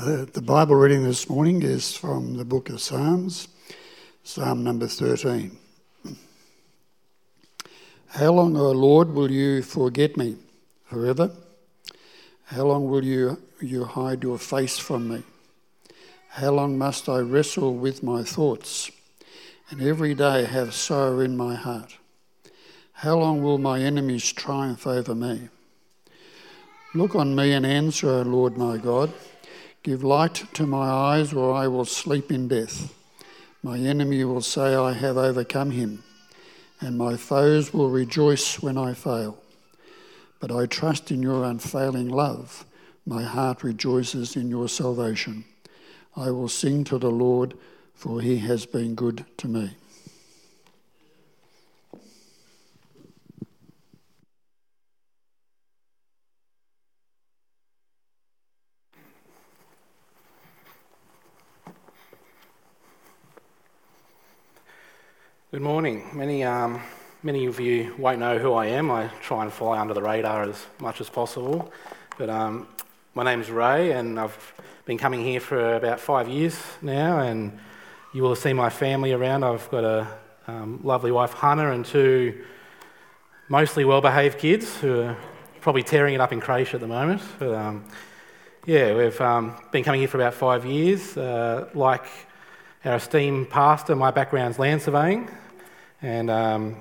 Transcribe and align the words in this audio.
Uh, 0.00 0.24
the 0.32 0.40
Bible 0.40 0.76
reading 0.76 1.04
this 1.04 1.28
morning 1.28 1.62
is 1.62 1.94
from 1.94 2.38
the 2.38 2.44
book 2.44 2.70
of 2.70 2.80
Psalms, 2.80 3.48
Psalm 4.24 4.64
number 4.64 4.86
13. 4.86 5.54
How 8.08 8.32
long, 8.32 8.56
O 8.56 8.70
Lord, 8.70 9.12
will 9.12 9.30
you 9.30 9.60
forget 9.60 10.16
me? 10.16 10.36
Forever? 10.86 11.30
How 12.46 12.64
long 12.64 12.88
will 12.88 13.04
you, 13.04 13.42
you 13.60 13.84
hide 13.84 14.22
your 14.22 14.38
face 14.38 14.78
from 14.78 15.06
me? 15.06 15.22
How 16.30 16.52
long 16.52 16.78
must 16.78 17.06
I 17.06 17.18
wrestle 17.18 17.74
with 17.74 18.02
my 18.02 18.22
thoughts 18.22 18.90
and 19.68 19.82
every 19.82 20.14
day 20.14 20.46
have 20.46 20.72
sorrow 20.72 21.20
in 21.20 21.36
my 21.36 21.56
heart? 21.56 21.98
How 22.94 23.18
long 23.18 23.42
will 23.42 23.58
my 23.58 23.80
enemies 23.80 24.32
triumph 24.32 24.86
over 24.86 25.14
me? 25.14 25.50
Look 26.94 27.14
on 27.14 27.36
me 27.36 27.52
and 27.52 27.66
answer, 27.66 28.08
O 28.08 28.22
Lord 28.22 28.56
my 28.56 28.78
God. 28.78 29.12
Give 29.82 30.04
light 30.04 30.44
to 30.54 30.66
my 30.66 30.88
eyes, 30.88 31.32
or 31.32 31.54
I 31.54 31.66
will 31.66 31.86
sleep 31.86 32.30
in 32.30 32.48
death. 32.48 32.94
My 33.62 33.78
enemy 33.78 34.24
will 34.24 34.42
say, 34.42 34.74
I 34.74 34.92
have 34.92 35.16
overcome 35.16 35.70
him, 35.70 36.04
and 36.80 36.98
my 36.98 37.16
foes 37.16 37.72
will 37.72 37.88
rejoice 37.88 38.62
when 38.62 38.76
I 38.76 38.92
fail. 38.92 39.38
But 40.38 40.52
I 40.52 40.66
trust 40.66 41.10
in 41.10 41.22
your 41.22 41.44
unfailing 41.44 42.10
love. 42.10 42.66
My 43.06 43.22
heart 43.22 43.62
rejoices 43.62 44.36
in 44.36 44.50
your 44.50 44.68
salvation. 44.68 45.44
I 46.14 46.30
will 46.30 46.48
sing 46.48 46.84
to 46.84 46.98
the 46.98 47.10
Lord, 47.10 47.54
for 47.94 48.20
he 48.20 48.36
has 48.38 48.66
been 48.66 48.94
good 48.94 49.24
to 49.38 49.48
me. 49.48 49.70
Good 65.60 65.66
morning. 65.66 66.08
Many, 66.14 66.42
um, 66.42 66.80
many 67.22 67.44
of 67.44 67.60
you 67.60 67.94
won't 67.98 68.18
know 68.18 68.38
who 68.38 68.54
I 68.54 68.68
am. 68.68 68.90
I 68.90 69.08
try 69.20 69.42
and 69.42 69.52
fly 69.52 69.78
under 69.78 69.92
the 69.92 70.00
radar 70.00 70.44
as 70.44 70.64
much 70.80 71.02
as 71.02 71.10
possible. 71.10 71.70
But 72.16 72.30
um, 72.30 72.66
my 73.14 73.24
name's 73.24 73.50
Ray, 73.50 73.92
and 73.92 74.18
I've 74.18 74.54
been 74.86 74.96
coming 74.96 75.22
here 75.22 75.38
for 75.38 75.74
about 75.74 76.00
five 76.00 76.30
years 76.30 76.58
now, 76.80 77.18
and 77.18 77.58
you 78.14 78.22
will 78.22 78.36
see 78.36 78.54
my 78.54 78.70
family 78.70 79.12
around. 79.12 79.44
I've 79.44 79.70
got 79.70 79.84
a 79.84 80.08
um, 80.46 80.80
lovely 80.82 81.10
wife, 81.10 81.34
Hannah, 81.34 81.72
and 81.72 81.84
two 81.84 82.42
mostly 83.50 83.84
well 83.84 84.00
behaved 84.00 84.38
kids 84.38 84.78
who 84.78 85.02
are 85.02 85.18
probably 85.60 85.82
tearing 85.82 86.14
it 86.14 86.22
up 86.22 86.32
in 86.32 86.40
creche 86.40 86.72
at 86.72 86.80
the 86.80 86.88
moment. 86.88 87.20
But 87.38 87.54
um, 87.54 87.84
yeah, 88.64 88.96
we've 88.96 89.20
um, 89.20 89.60
been 89.72 89.84
coming 89.84 90.00
here 90.00 90.08
for 90.08 90.16
about 90.16 90.32
five 90.32 90.64
years. 90.64 91.18
Uh, 91.18 91.68
like 91.74 92.06
our 92.82 92.94
esteemed 92.94 93.50
pastor, 93.50 93.94
my 93.94 94.10
background's 94.10 94.58
land 94.58 94.80
surveying, 94.80 95.28
and 96.02 96.30
um, 96.30 96.76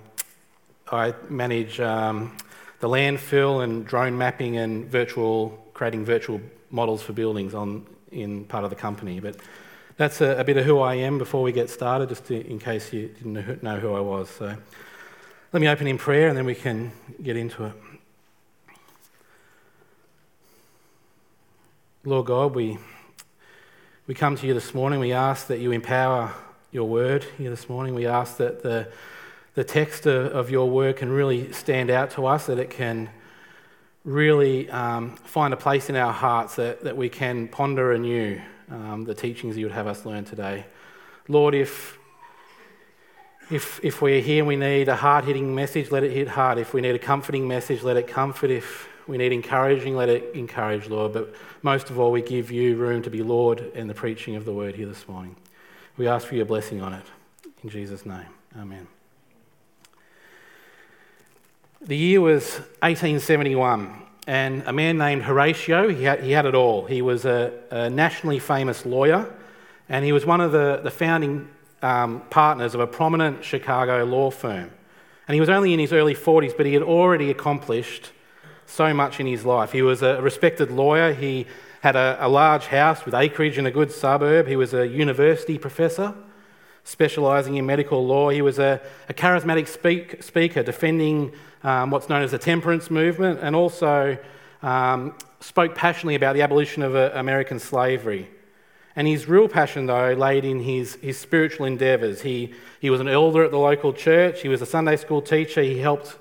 I 0.92 1.14
manage 1.30 1.80
um, 1.80 2.36
the 2.80 2.88
landfill 2.88 3.64
and 3.64 3.86
drone 3.86 4.18
mapping 4.18 4.58
and 4.58 4.86
virtual 4.86 5.66
creating 5.74 6.06
virtual 6.06 6.42
models 6.72 7.02
for 7.02 7.14
buildings 7.14 7.54
on 7.54 7.86
in 8.12 8.44
part 8.46 8.64
of 8.64 8.70
the 8.70 8.76
company. 8.76 9.20
But 9.20 9.38
that's 9.98 10.22
a, 10.22 10.40
a 10.40 10.44
bit 10.44 10.58
of 10.58 10.66
who 10.66 10.80
I 10.80 10.96
am 10.96 11.18
before 11.18 11.44
we 11.44 11.52
get 11.52 11.70
started, 11.70 12.10
just 12.10 12.26
to, 12.26 12.48
in 12.50 12.60
case 12.60 12.92
you 12.94 13.08
didn't 13.08 13.64
know 13.64 13.80
who 13.80 13.94
I 13.94 14.00
was. 14.00 14.30
So 14.30 14.56
let 15.54 15.62
me 15.62 15.68
open 15.68 15.88
in 15.88 15.98
prayer, 15.98 16.28
and 16.28 16.38
then 16.38 16.46
we 16.46 16.56
can 16.56 16.92
get 17.22 17.38
into 17.38 17.66
it. 17.66 17.74
Lord 22.06 22.28
God, 22.28 22.56
we 22.56 22.78
we 24.08 24.16
come 24.16 24.36
to 24.38 24.48
you 24.48 24.56
this 24.56 24.74
morning. 24.74 25.00
We 25.00 25.12
ask 25.12 25.48
that 25.48 25.60
you 25.60 25.72
empower 25.72 26.34
your 26.72 26.88
word 26.88 27.26
here 27.38 27.50
this 27.50 27.70
morning. 27.70 27.94
We 27.94 28.08
ask 28.08 28.38
that 28.38 28.64
the, 28.64 28.88
the 29.60 29.66
text 29.66 30.06
of, 30.06 30.28
of 30.28 30.50
your 30.50 30.70
word 30.70 30.96
can 30.96 31.12
really 31.12 31.52
stand 31.52 31.90
out 31.90 32.12
to 32.12 32.26
us, 32.26 32.46
that 32.46 32.58
it 32.60 32.70
can 32.70 33.10
really 34.06 34.70
um, 34.70 35.18
find 35.18 35.54
a 35.54 35.58
place 35.58 35.90
in 35.90 35.98
our 35.98 36.14
hearts, 36.14 36.56
that, 36.56 36.82
that 36.86 36.96
we 36.96 37.10
can 37.10 37.46
ponder 37.50 37.92
anew 37.92 38.40
um, 38.72 39.04
the 39.04 39.14
teachings 39.14 39.58
you 39.58 39.66
would 39.66 39.74
have 39.74 39.86
us 39.86 40.06
learn 40.06 40.24
today. 40.24 40.66
Lord, 41.28 41.54
if, 41.54 41.98
if, 43.52 43.84
if 43.84 44.02
we're 44.02 44.22
here 44.22 44.40
and 44.44 44.48
we 44.48 44.56
need 44.56 44.88
a 44.88 44.96
hard 44.96 45.26
hitting 45.26 45.54
message, 45.54 45.92
let 45.92 46.06
it 46.06 46.14
hit 46.14 46.30
hard. 46.30 46.58
If 46.58 46.74
we 46.74 46.80
need 46.80 46.96
a 46.96 47.00
comforting 47.00 47.46
message, 47.46 47.84
let 47.84 47.98
it 47.98 48.08
comfort. 48.08 48.52
If 48.52 48.88
we 49.08 49.18
need 49.18 49.34
encouraging, 49.34 49.94
let 49.94 50.08
it 50.08 50.34
encourage, 50.36 50.88
Lord. 50.88 51.12
But 51.12 51.36
most 51.64 51.90
of 51.90 52.00
all, 52.00 52.14
we 52.14 52.22
give 52.22 52.50
you 52.50 52.78
room 52.78 53.02
to 53.02 53.10
be 53.10 53.24
Lord 53.24 53.74
in 53.76 53.88
the 53.88 53.94
preaching 53.94 54.38
of 54.38 54.46
the 54.46 54.54
word 54.54 54.76
here 54.76 54.88
this 54.88 55.06
morning. 55.06 55.36
We 55.98 56.08
ask 56.08 56.26
for 56.26 56.36
your 56.36 56.46
blessing 56.46 56.82
on 56.82 56.94
it. 56.94 57.06
In 57.62 57.70
Jesus' 57.70 58.06
name, 58.06 58.30
amen. 58.58 58.88
The 61.82 61.96
year 61.96 62.20
was 62.20 62.56
1871, 62.82 63.94
and 64.28 64.64
a 64.66 64.74
man 64.74 64.98
named 64.98 65.24
Horatio, 65.24 65.88
he 65.88 66.04
had, 66.04 66.22
he 66.22 66.32
had 66.32 66.46
it 66.46 66.54
all. 66.54 66.84
He 66.86 67.02
was 67.02 67.24
a, 67.24 67.54
a, 67.72 67.90
nationally 67.90 68.38
famous 68.38 68.86
lawyer, 68.86 69.34
and 69.88 70.04
he 70.04 70.12
was 70.12 70.26
one 70.26 70.42
of 70.42 70.52
the, 70.52 70.82
the 70.84 70.92
founding 70.92 71.48
um, 71.82 72.22
partners 72.32 72.76
of 72.76 72.82
a 72.82 72.88
prominent 72.88 73.46
Chicago 73.46 74.04
law 74.04 74.30
firm. 74.30 74.70
And 75.30 75.36
he 75.36 75.40
was 75.40 75.48
only 75.48 75.72
in 75.72 75.80
his 75.80 75.94
early 75.94 76.16
40s, 76.16 76.58
but 76.58 76.66
he 76.66 76.74
had 76.74 76.84
already 76.84 77.32
accomplished 77.32 78.12
so 78.66 78.94
much 78.94 79.22
in 79.22 79.26
his 79.26 79.46
life. 79.46 79.72
He 79.72 79.82
was 79.82 80.02
a 80.02 80.22
respected 80.22 80.72
lawyer. 80.72 81.14
He 81.14 81.48
had 81.80 81.96
a, 81.96 82.18
a 82.20 82.28
large 82.28 82.66
house 82.66 83.06
with 83.06 83.14
acreage 83.14 83.58
in 83.58 83.66
a 83.66 83.72
good 83.72 83.94
suburb. 83.94 84.48
He 84.48 84.58
was 84.58 84.74
a 84.74 84.86
university 84.86 85.58
professor 85.58 86.14
specialising 86.84 87.56
in 87.56 87.66
medical 87.66 88.06
law. 88.06 88.30
He 88.30 88.42
was 88.42 88.60
a, 88.60 88.82
a 89.08 89.14
charismatic 89.14 89.68
speak, 89.68 90.24
speaker 90.24 90.64
defending 90.64 91.32
um, 91.64 91.92
what's 91.92 92.10
known 92.10 92.24
as 92.24 92.32
the 92.32 92.38
temperance 92.38 92.90
movement 92.90 93.40
and 93.42 93.56
also 93.56 94.18
um, 94.62 95.16
spoke 95.40 95.76
passionately 95.76 96.16
about 96.16 96.34
the 96.34 96.42
abolition 96.42 96.84
of 96.84 96.96
uh, 96.96 97.12
American 97.14 97.60
slavery. 97.60 98.30
And 98.96 99.08
his 99.08 99.28
real 99.28 99.48
passion, 99.48 99.86
though, 99.86 100.14
laid 100.14 100.44
in 100.46 100.60
his, 100.60 100.96
his 100.96 101.18
spiritual 101.18 101.66
endeavours. 101.66 102.22
He, 102.22 102.54
he 102.80 102.90
was 102.90 103.00
an 103.00 103.08
elder 103.08 103.44
at 103.44 103.52
the 103.52 103.60
local 103.60 103.94
church, 103.94 104.42
he 104.42 104.50
was 104.50 104.62
a 104.62 104.66
Sunday 104.66 104.96
school 104.96 105.22
teacher, 105.22 105.62
he 105.62 105.80
helped 105.80 106.18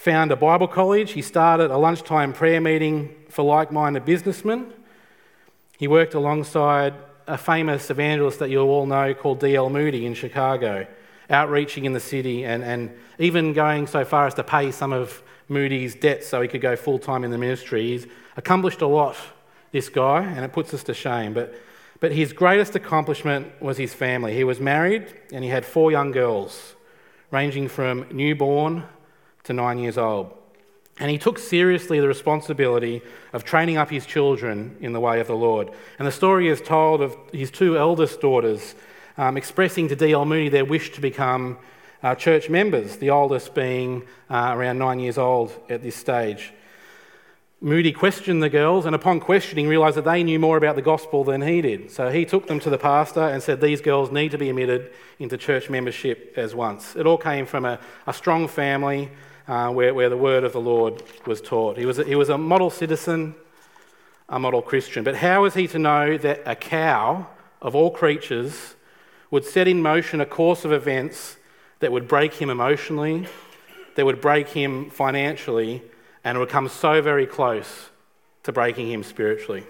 found 0.00 0.32
a 0.32 0.36
Bible 0.36 0.66
college. 0.66 1.12
He 1.12 1.20
started 1.20 1.70
a 1.70 1.76
lunchtime 1.76 2.32
prayer 2.32 2.58
meeting 2.58 3.14
for 3.28 3.42
like 3.42 3.70
minded 3.70 4.06
businessmen. 4.06 4.72
He 5.76 5.88
worked 5.88 6.14
alongside 6.14 6.94
a 7.26 7.36
famous 7.36 7.90
evangelist 7.90 8.38
that 8.38 8.48
you 8.48 8.62
all 8.62 8.86
know 8.86 9.12
called 9.12 9.40
D.L. 9.40 9.68
Moody 9.68 10.06
in 10.06 10.14
Chicago, 10.14 10.86
outreaching 11.30 11.84
in 11.84 11.92
the 11.92 12.00
city 12.00 12.44
and, 12.44 12.62
and 12.62 12.90
even 13.18 13.52
going 13.52 13.86
so 13.86 14.04
far 14.04 14.26
as 14.26 14.34
to 14.34 14.44
pay 14.44 14.70
some 14.70 14.92
of 14.92 15.22
Moody's 15.48 15.94
debts 15.94 16.26
so 16.28 16.40
he 16.40 16.48
could 16.48 16.60
go 16.60 16.76
full 16.76 16.98
time 16.98 17.24
in 17.24 17.30
the 17.30 17.38
ministry. 17.38 17.88
He's 17.88 18.06
accomplished 18.36 18.80
a 18.82 18.86
lot, 18.86 19.16
this 19.72 19.88
guy, 19.88 20.22
and 20.22 20.44
it 20.44 20.52
puts 20.52 20.72
us 20.72 20.82
to 20.84 20.94
shame. 20.94 21.34
But, 21.34 21.54
but 21.98 22.12
his 22.12 22.32
greatest 22.32 22.76
accomplishment 22.76 23.60
was 23.60 23.76
his 23.76 23.92
family. 23.92 24.34
He 24.34 24.44
was 24.44 24.60
married 24.60 25.12
and 25.32 25.44
he 25.44 25.50
had 25.50 25.64
four 25.64 25.90
young 25.90 26.12
girls, 26.12 26.76
ranging 27.30 27.68
from 27.68 28.06
newborn 28.10 28.84
to 29.44 29.52
nine 29.52 29.78
years 29.78 29.98
old. 29.98 30.36
And 30.98 31.10
he 31.10 31.16
took 31.16 31.38
seriously 31.38 31.98
the 31.98 32.08
responsibility 32.08 33.00
of 33.32 33.42
training 33.42 33.78
up 33.78 33.90
his 33.90 34.04
children 34.04 34.76
in 34.80 34.92
the 34.92 35.00
way 35.00 35.18
of 35.18 35.28
the 35.28 35.34
Lord. 35.34 35.70
And 35.98 36.06
the 36.06 36.12
story 36.12 36.48
is 36.48 36.60
told 36.60 37.00
of 37.00 37.16
his 37.32 37.50
two 37.50 37.78
eldest 37.78 38.20
daughters 38.20 38.74
um, 39.20 39.36
expressing 39.36 39.86
to 39.86 39.94
D.L. 39.94 40.24
Moody 40.24 40.48
their 40.48 40.64
wish 40.64 40.92
to 40.92 41.00
become 41.02 41.58
uh, 42.02 42.14
church 42.14 42.48
members, 42.48 42.96
the 42.96 43.10
oldest 43.10 43.54
being 43.54 44.02
uh, 44.30 44.54
around 44.56 44.78
nine 44.78 44.98
years 44.98 45.18
old 45.18 45.52
at 45.68 45.82
this 45.82 45.94
stage. 45.94 46.54
Moody 47.60 47.92
questioned 47.92 48.42
the 48.42 48.48
girls, 48.48 48.86
and 48.86 48.94
upon 48.94 49.20
questioning, 49.20 49.68
realised 49.68 49.98
that 49.98 50.06
they 50.06 50.22
knew 50.22 50.38
more 50.38 50.56
about 50.56 50.74
the 50.74 50.80
gospel 50.80 51.22
than 51.22 51.42
he 51.42 51.60
did. 51.60 51.90
So 51.90 52.08
he 52.08 52.24
took 52.24 52.46
them 52.46 52.60
to 52.60 52.70
the 52.70 52.78
pastor 52.78 53.20
and 53.20 53.42
said, 53.42 53.60
These 53.60 53.82
girls 53.82 54.10
need 54.10 54.30
to 54.30 54.38
be 54.38 54.48
admitted 54.48 54.90
into 55.18 55.36
church 55.36 55.68
membership 55.68 56.32
as 56.38 56.54
once. 56.54 56.96
It 56.96 57.06
all 57.06 57.18
came 57.18 57.44
from 57.44 57.66
a, 57.66 57.78
a 58.06 58.14
strong 58.14 58.48
family 58.48 59.10
uh, 59.46 59.68
where, 59.68 59.92
where 59.92 60.08
the 60.08 60.16
word 60.16 60.44
of 60.44 60.54
the 60.54 60.62
Lord 60.62 61.02
was 61.26 61.42
taught. 61.42 61.76
He 61.76 61.84
was, 61.84 61.98
a, 61.98 62.04
he 62.04 62.14
was 62.14 62.30
a 62.30 62.38
model 62.38 62.70
citizen, 62.70 63.34
a 64.30 64.38
model 64.38 64.62
Christian. 64.62 65.04
But 65.04 65.16
how 65.16 65.42
was 65.42 65.52
he 65.52 65.66
to 65.68 65.78
know 65.78 66.16
that 66.16 66.40
a 66.46 66.56
cow, 66.56 67.26
of 67.60 67.76
all 67.76 67.90
creatures, 67.90 68.76
would 69.30 69.44
set 69.44 69.68
in 69.68 69.80
motion 69.80 70.20
a 70.20 70.26
course 70.26 70.64
of 70.64 70.72
events 70.72 71.36
that 71.78 71.92
would 71.92 72.08
break 72.08 72.34
him 72.34 72.50
emotionally, 72.50 73.26
that 73.94 74.04
would 74.04 74.20
break 74.20 74.48
him 74.48 74.90
financially, 74.90 75.82
and 76.24 76.38
would 76.38 76.48
come 76.48 76.68
so 76.68 77.00
very 77.00 77.26
close 77.26 77.90
to 78.42 78.52
breaking 78.52 78.90
him 78.90 79.02
spiritually? 79.02 79.64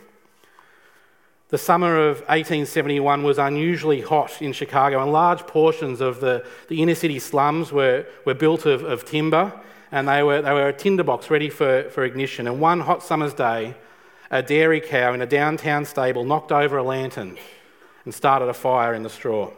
The 1.48 1.58
summer 1.58 1.96
of 1.96 2.18
1871 2.20 3.24
was 3.24 3.38
unusually 3.38 4.00
hot 4.00 4.40
in 4.40 4.52
Chicago, 4.52 5.02
and 5.02 5.12
large 5.12 5.46
portions 5.46 6.00
of 6.00 6.20
the, 6.20 6.46
the 6.68 6.80
inner 6.80 6.94
city 6.94 7.18
slums 7.18 7.72
were, 7.72 8.06
were 8.24 8.34
built 8.34 8.66
of, 8.66 8.84
of 8.84 9.04
timber, 9.04 9.52
and 9.92 10.08
they 10.08 10.22
were, 10.22 10.40
they 10.40 10.52
were 10.52 10.68
a 10.68 10.72
tinderbox 10.72 11.28
ready 11.28 11.50
for, 11.50 11.90
for 11.90 12.04
ignition. 12.04 12.46
And 12.46 12.60
one 12.60 12.80
hot 12.80 13.02
summer's 13.02 13.34
day, 13.34 13.74
a 14.30 14.42
dairy 14.42 14.80
cow 14.80 15.12
in 15.12 15.22
a 15.22 15.26
downtown 15.26 15.84
stable 15.84 16.24
knocked 16.24 16.52
over 16.52 16.76
a 16.76 16.84
lantern 16.84 17.36
and 18.10 18.14
started 18.16 18.48
a 18.48 18.52
fire 18.52 18.92
in 18.92 19.04
the 19.04 19.08
straw. 19.08 19.52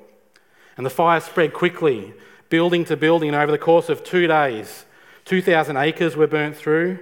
And 0.77 0.85
the 0.85 0.91
fire 0.91 1.21
spread 1.21 1.55
quickly, 1.55 2.13
building 2.51 2.85
to 2.85 2.99
building, 2.99 3.31
and 3.31 3.37
over 3.37 3.51
the 3.51 3.57
course 3.57 3.89
of 3.89 4.05
two 4.05 4.27
days, 4.27 4.85
2,000 5.25 5.79
acres 5.79 6.17
were 6.17 6.27
burnt 6.27 6.55
through, 6.55 6.99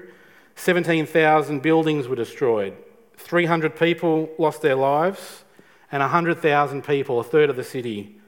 17,000 0.55 1.61
buildings 1.61 2.07
were 2.07 2.15
destroyed, 2.15 2.77
300 3.17 3.75
people 3.77 4.31
lost 4.39 4.63
their 4.63 4.77
lives, 4.77 5.43
and 5.91 6.01
100,000 6.01 6.85
people, 6.85 7.19
a 7.19 7.25
third 7.25 7.51
of 7.51 7.57
the 7.57 7.65
city, 7.65 8.21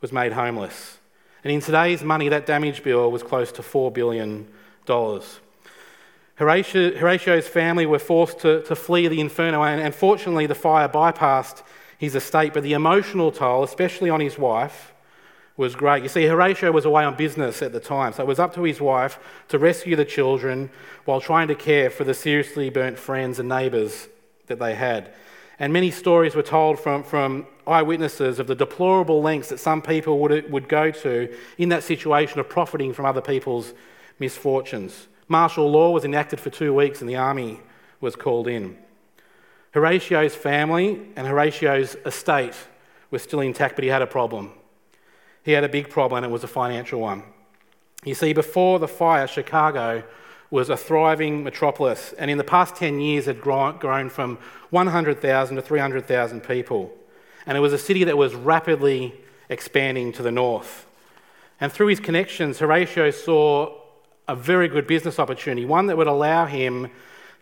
was 0.00 0.10
made 0.10 0.32
homeless. 0.32 0.98
And 1.44 1.52
in 1.52 1.60
today's 1.60 2.02
money, 2.02 2.28
that 2.30 2.44
damage 2.44 2.82
bill 2.82 3.08
was 3.08 3.22
close 3.22 3.52
to 3.52 3.62
$4 3.62 3.94
billion. 3.94 4.48
Horatio's 6.38 7.46
family 7.46 7.86
were 7.86 8.00
forced 8.00 8.40
to, 8.40 8.62
to 8.64 8.74
flee 8.74 9.06
the 9.06 9.20
inferno, 9.20 9.62
and, 9.62 9.80
and 9.80 9.94
fortunately, 9.94 10.46
the 10.46 10.56
fire 10.56 10.88
bypassed 10.88 11.62
his 11.98 12.14
estate, 12.14 12.52
but 12.54 12.62
the 12.62 12.72
emotional 12.72 13.30
toll, 13.32 13.62
especially 13.64 14.10
on 14.10 14.20
his 14.20 14.38
wife, 14.38 14.92
was 15.56 15.76
great. 15.76 16.02
You 16.02 16.08
see, 16.08 16.26
Horatio 16.26 16.72
was 16.72 16.84
away 16.84 17.04
on 17.04 17.16
business 17.16 17.62
at 17.62 17.72
the 17.72 17.80
time, 17.80 18.12
so 18.12 18.22
it 18.22 18.26
was 18.26 18.40
up 18.40 18.54
to 18.54 18.62
his 18.64 18.80
wife 18.80 19.18
to 19.48 19.58
rescue 19.58 19.94
the 19.94 20.04
children 20.04 20.70
while 21.04 21.20
trying 21.20 21.48
to 21.48 21.54
care 21.54 21.90
for 21.90 22.02
the 22.04 22.14
seriously 22.14 22.70
burnt 22.70 22.98
friends 22.98 23.38
and 23.38 23.48
neighbours 23.48 24.08
that 24.46 24.58
they 24.58 24.74
had. 24.74 25.12
And 25.58 25.72
many 25.72 25.92
stories 25.92 26.34
were 26.34 26.42
told 26.42 26.80
from, 26.80 27.04
from 27.04 27.46
eyewitnesses 27.66 28.40
of 28.40 28.48
the 28.48 28.56
deplorable 28.56 29.22
lengths 29.22 29.50
that 29.50 29.60
some 29.60 29.80
people 29.80 30.18
would, 30.18 30.50
would 30.50 30.68
go 30.68 30.90
to 30.90 31.32
in 31.58 31.68
that 31.68 31.84
situation 31.84 32.40
of 32.40 32.48
profiting 32.48 32.92
from 32.92 33.06
other 33.06 33.20
people's 33.20 33.72
misfortunes. 34.18 35.06
Martial 35.28 35.70
law 35.70 35.90
was 35.90 36.04
enacted 36.04 36.40
for 36.40 36.50
two 36.50 36.74
weeks 36.74 37.00
and 37.00 37.08
the 37.08 37.16
army 37.16 37.60
was 38.00 38.16
called 38.16 38.48
in. 38.48 38.76
Horatio's 39.74 40.36
family 40.36 41.00
and 41.16 41.26
Horatio's 41.26 41.96
estate 42.06 42.54
were 43.10 43.18
still 43.18 43.40
intact, 43.40 43.74
but 43.74 43.82
he 43.82 43.90
had 43.90 44.02
a 44.02 44.06
problem. 44.06 44.52
He 45.42 45.50
had 45.50 45.64
a 45.64 45.68
big 45.68 45.90
problem, 45.90 46.22
and 46.22 46.30
it 46.30 46.32
was 46.32 46.44
a 46.44 46.48
financial 46.48 47.00
one. 47.00 47.24
You 48.04 48.14
see, 48.14 48.32
before 48.32 48.78
the 48.78 48.86
fire, 48.86 49.26
Chicago 49.26 50.04
was 50.48 50.70
a 50.70 50.76
thriving 50.76 51.42
metropolis, 51.42 52.14
and 52.18 52.30
in 52.30 52.38
the 52.38 52.44
past 52.44 52.76
10 52.76 53.00
years 53.00 53.26
had 53.26 53.40
grown 53.40 54.08
from 54.10 54.38
100,000 54.70 55.56
to 55.56 55.62
300,000 55.62 56.40
people. 56.42 56.92
And 57.44 57.58
it 57.58 57.60
was 57.60 57.72
a 57.72 57.78
city 57.78 58.04
that 58.04 58.16
was 58.16 58.34
rapidly 58.34 59.14
expanding 59.48 60.12
to 60.12 60.22
the 60.22 60.30
north. 60.30 60.86
And 61.60 61.72
through 61.72 61.88
his 61.88 61.98
connections, 61.98 62.60
Horatio 62.60 63.10
saw 63.10 63.76
a 64.28 64.36
very 64.36 64.68
good 64.68 64.86
business 64.86 65.18
opportunity, 65.18 65.64
one 65.64 65.88
that 65.88 65.96
would 65.96 66.06
allow 66.06 66.46
him 66.46 66.90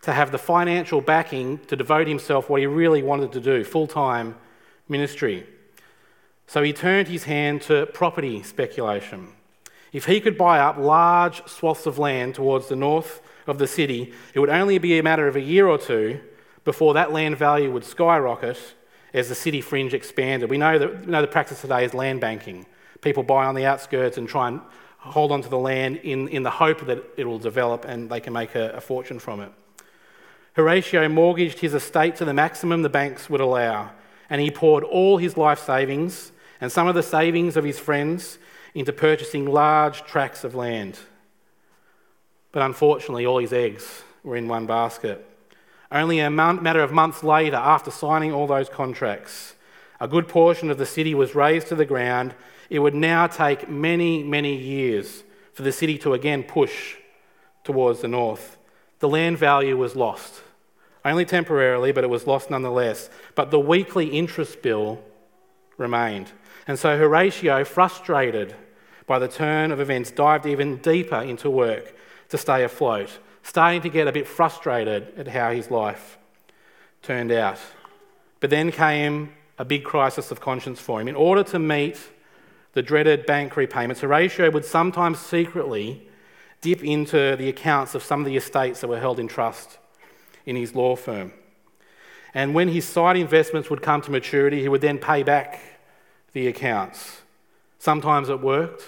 to 0.03 0.11
have 0.11 0.31
the 0.31 0.37
financial 0.37 1.01
backing 1.01 1.57
to 1.65 1.75
devote 1.75 2.07
himself 2.07 2.49
what 2.49 2.59
he 2.59 2.67
really 2.67 3.01
wanted 3.01 3.31
to 3.31 3.41
do 3.41 3.63
full 3.63 3.87
time 3.87 4.35
ministry. 4.87 5.47
So 6.45 6.61
he 6.61 6.73
turned 6.73 7.07
his 7.07 7.23
hand 7.23 7.61
to 7.63 7.85
property 7.87 8.43
speculation. 8.43 9.29
If 9.93 10.05
he 10.05 10.19
could 10.19 10.37
buy 10.37 10.59
up 10.59 10.77
large 10.77 11.47
swaths 11.47 11.85
of 11.85 11.97
land 11.99 12.35
towards 12.35 12.67
the 12.67 12.75
north 12.75 13.21
of 13.47 13.57
the 13.59 13.67
city, 13.67 14.13
it 14.33 14.39
would 14.39 14.49
only 14.49 14.77
be 14.77 14.99
a 14.99 15.03
matter 15.03 15.27
of 15.27 15.35
a 15.35 15.41
year 15.41 15.67
or 15.67 15.77
two 15.77 16.19
before 16.65 16.93
that 16.95 17.13
land 17.13 17.37
value 17.37 17.71
would 17.71 17.85
skyrocket 17.85 18.57
as 19.13 19.29
the 19.29 19.35
city 19.35 19.61
fringe 19.61 19.93
expanded. 19.93 20.49
We 20.49 20.57
know 20.57 20.79
that 20.79 21.01
we 21.01 21.11
know 21.11 21.21
the 21.21 21.27
practice 21.27 21.61
today 21.61 21.85
is 21.85 21.93
land 21.93 22.19
banking. 22.19 22.65
People 23.01 23.23
buy 23.23 23.45
on 23.45 23.55
the 23.55 23.65
outskirts 23.65 24.17
and 24.17 24.27
try 24.27 24.49
and 24.49 24.61
hold 24.97 25.31
on 25.31 25.41
to 25.43 25.49
the 25.49 25.59
land 25.59 25.97
in, 25.97 26.27
in 26.29 26.43
the 26.43 26.49
hope 26.49 26.85
that 26.87 27.03
it 27.15 27.25
will 27.25 27.39
develop 27.39 27.85
and 27.85 28.09
they 28.09 28.19
can 28.19 28.33
make 28.33 28.55
a, 28.55 28.71
a 28.71 28.81
fortune 28.81 29.19
from 29.19 29.39
it. 29.41 29.51
Horatio 30.53 31.09
mortgaged 31.09 31.59
his 31.59 31.73
estate 31.73 32.15
to 32.17 32.25
the 32.25 32.33
maximum 32.33 32.83
the 32.83 32.89
banks 32.89 33.29
would 33.29 33.41
allow, 33.41 33.91
and 34.29 34.39
he 34.39 34.51
poured 34.51 34.83
all 34.83 35.17
his 35.17 35.35
life 35.35 35.59
savings 35.59 36.31
and 36.61 36.71
some 36.71 36.87
of 36.87 36.95
the 36.95 37.03
savings 37.03 37.57
of 37.57 37.63
his 37.63 37.79
friends 37.79 38.37
into 38.73 38.93
purchasing 38.93 39.45
large 39.45 40.03
tracts 40.03 40.43
of 40.43 40.55
land. 40.55 40.99
But 42.51 42.61
unfortunately, 42.61 43.25
all 43.25 43.39
his 43.39 43.53
eggs 43.53 44.03
were 44.23 44.37
in 44.37 44.47
one 44.47 44.67
basket. 44.67 45.27
Only 45.91 46.19
a 46.19 46.29
matter 46.29 46.81
of 46.81 46.91
months 46.91 47.23
later, 47.23 47.55
after 47.55 47.91
signing 47.91 48.31
all 48.31 48.47
those 48.47 48.69
contracts, 48.69 49.55
a 49.99 50.07
good 50.07 50.27
portion 50.27 50.69
of 50.69 50.77
the 50.77 50.85
city 50.85 51.13
was 51.13 51.35
razed 51.35 51.67
to 51.67 51.75
the 51.75 51.85
ground. 51.85 52.33
It 52.69 52.79
would 52.79 52.95
now 52.95 53.27
take 53.27 53.69
many, 53.69 54.23
many 54.23 54.55
years 54.55 55.23
for 55.53 55.63
the 55.63 55.71
city 55.71 55.97
to 55.99 56.13
again 56.13 56.43
push 56.43 56.95
towards 57.63 58.01
the 58.01 58.07
north. 58.07 58.57
The 59.03 59.09
land 59.09 59.37
value 59.37 59.75
was 59.75 59.97
lost, 59.97 60.43
only 61.03 61.25
temporarily, 61.25 61.91
but 61.91 62.05
it 62.05 62.09
was 62.09 62.25
lost 62.25 62.49
nonetheless. 62.49 63.09
But 63.35 63.51
the 63.51 63.59
weekly 63.59 64.07
interest 64.07 64.61
bill 64.61 65.03
remained. 65.75 66.31
And 66.67 66.79
so 66.79 66.97
Horatio, 66.97 67.65
frustrated 67.65 68.55
by 69.05 69.19
the 69.19 69.27
turn 69.27 69.73
of 69.73 69.81
events, 69.81 70.09
dived 70.09 70.45
even 70.45 70.77
deeper 70.77 71.17
into 71.17 71.49
work 71.49 71.93
to 72.29 72.37
stay 72.37 72.63
afloat, 72.63 73.19
starting 73.41 73.81
to 73.81 73.89
get 73.89 74.07
a 74.07 74.13
bit 74.13 74.25
frustrated 74.25 75.11
at 75.19 75.27
how 75.27 75.51
his 75.51 75.69
life 75.69 76.17
turned 77.01 77.33
out. 77.33 77.59
But 78.39 78.51
then 78.51 78.71
came 78.71 79.33
a 79.57 79.65
big 79.65 79.83
crisis 79.83 80.31
of 80.31 80.39
conscience 80.39 80.79
for 80.79 81.01
him. 81.01 81.09
In 81.09 81.15
order 81.15 81.43
to 81.43 81.59
meet 81.59 81.99
the 82.71 82.81
dreaded 82.81 83.25
bank 83.25 83.57
repayments, 83.57 83.99
Horatio 83.99 84.49
would 84.51 84.63
sometimes 84.63 85.19
secretly 85.19 86.07
dip 86.63 86.83
into 86.83 87.35
the 87.35 87.49
accounts 87.49 87.93
of 87.93 88.01
some 88.01 88.21
of 88.21 88.25
the 88.25 88.35
estates 88.37 88.81
that 88.81 88.87
were 88.87 88.99
held 88.99 89.19
in 89.19 89.27
trust 89.27 89.77
in 90.45 90.55
his 90.55 90.73
law 90.73 90.95
firm. 90.95 91.33
And 92.33 92.55
when 92.55 92.69
his 92.69 92.87
side 92.87 93.17
investments 93.17 93.69
would 93.69 93.81
come 93.81 94.01
to 94.01 94.09
maturity, 94.09 94.61
he 94.61 94.69
would 94.69 94.81
then 94.81 94.97
pay 94.97 95.21
back 95.21 95.59
the 96.31 96.47
accounts. 96.47 97.21
Sometimes 97.77 98.29
it 98.29 98.39
worked, 98.39 98.83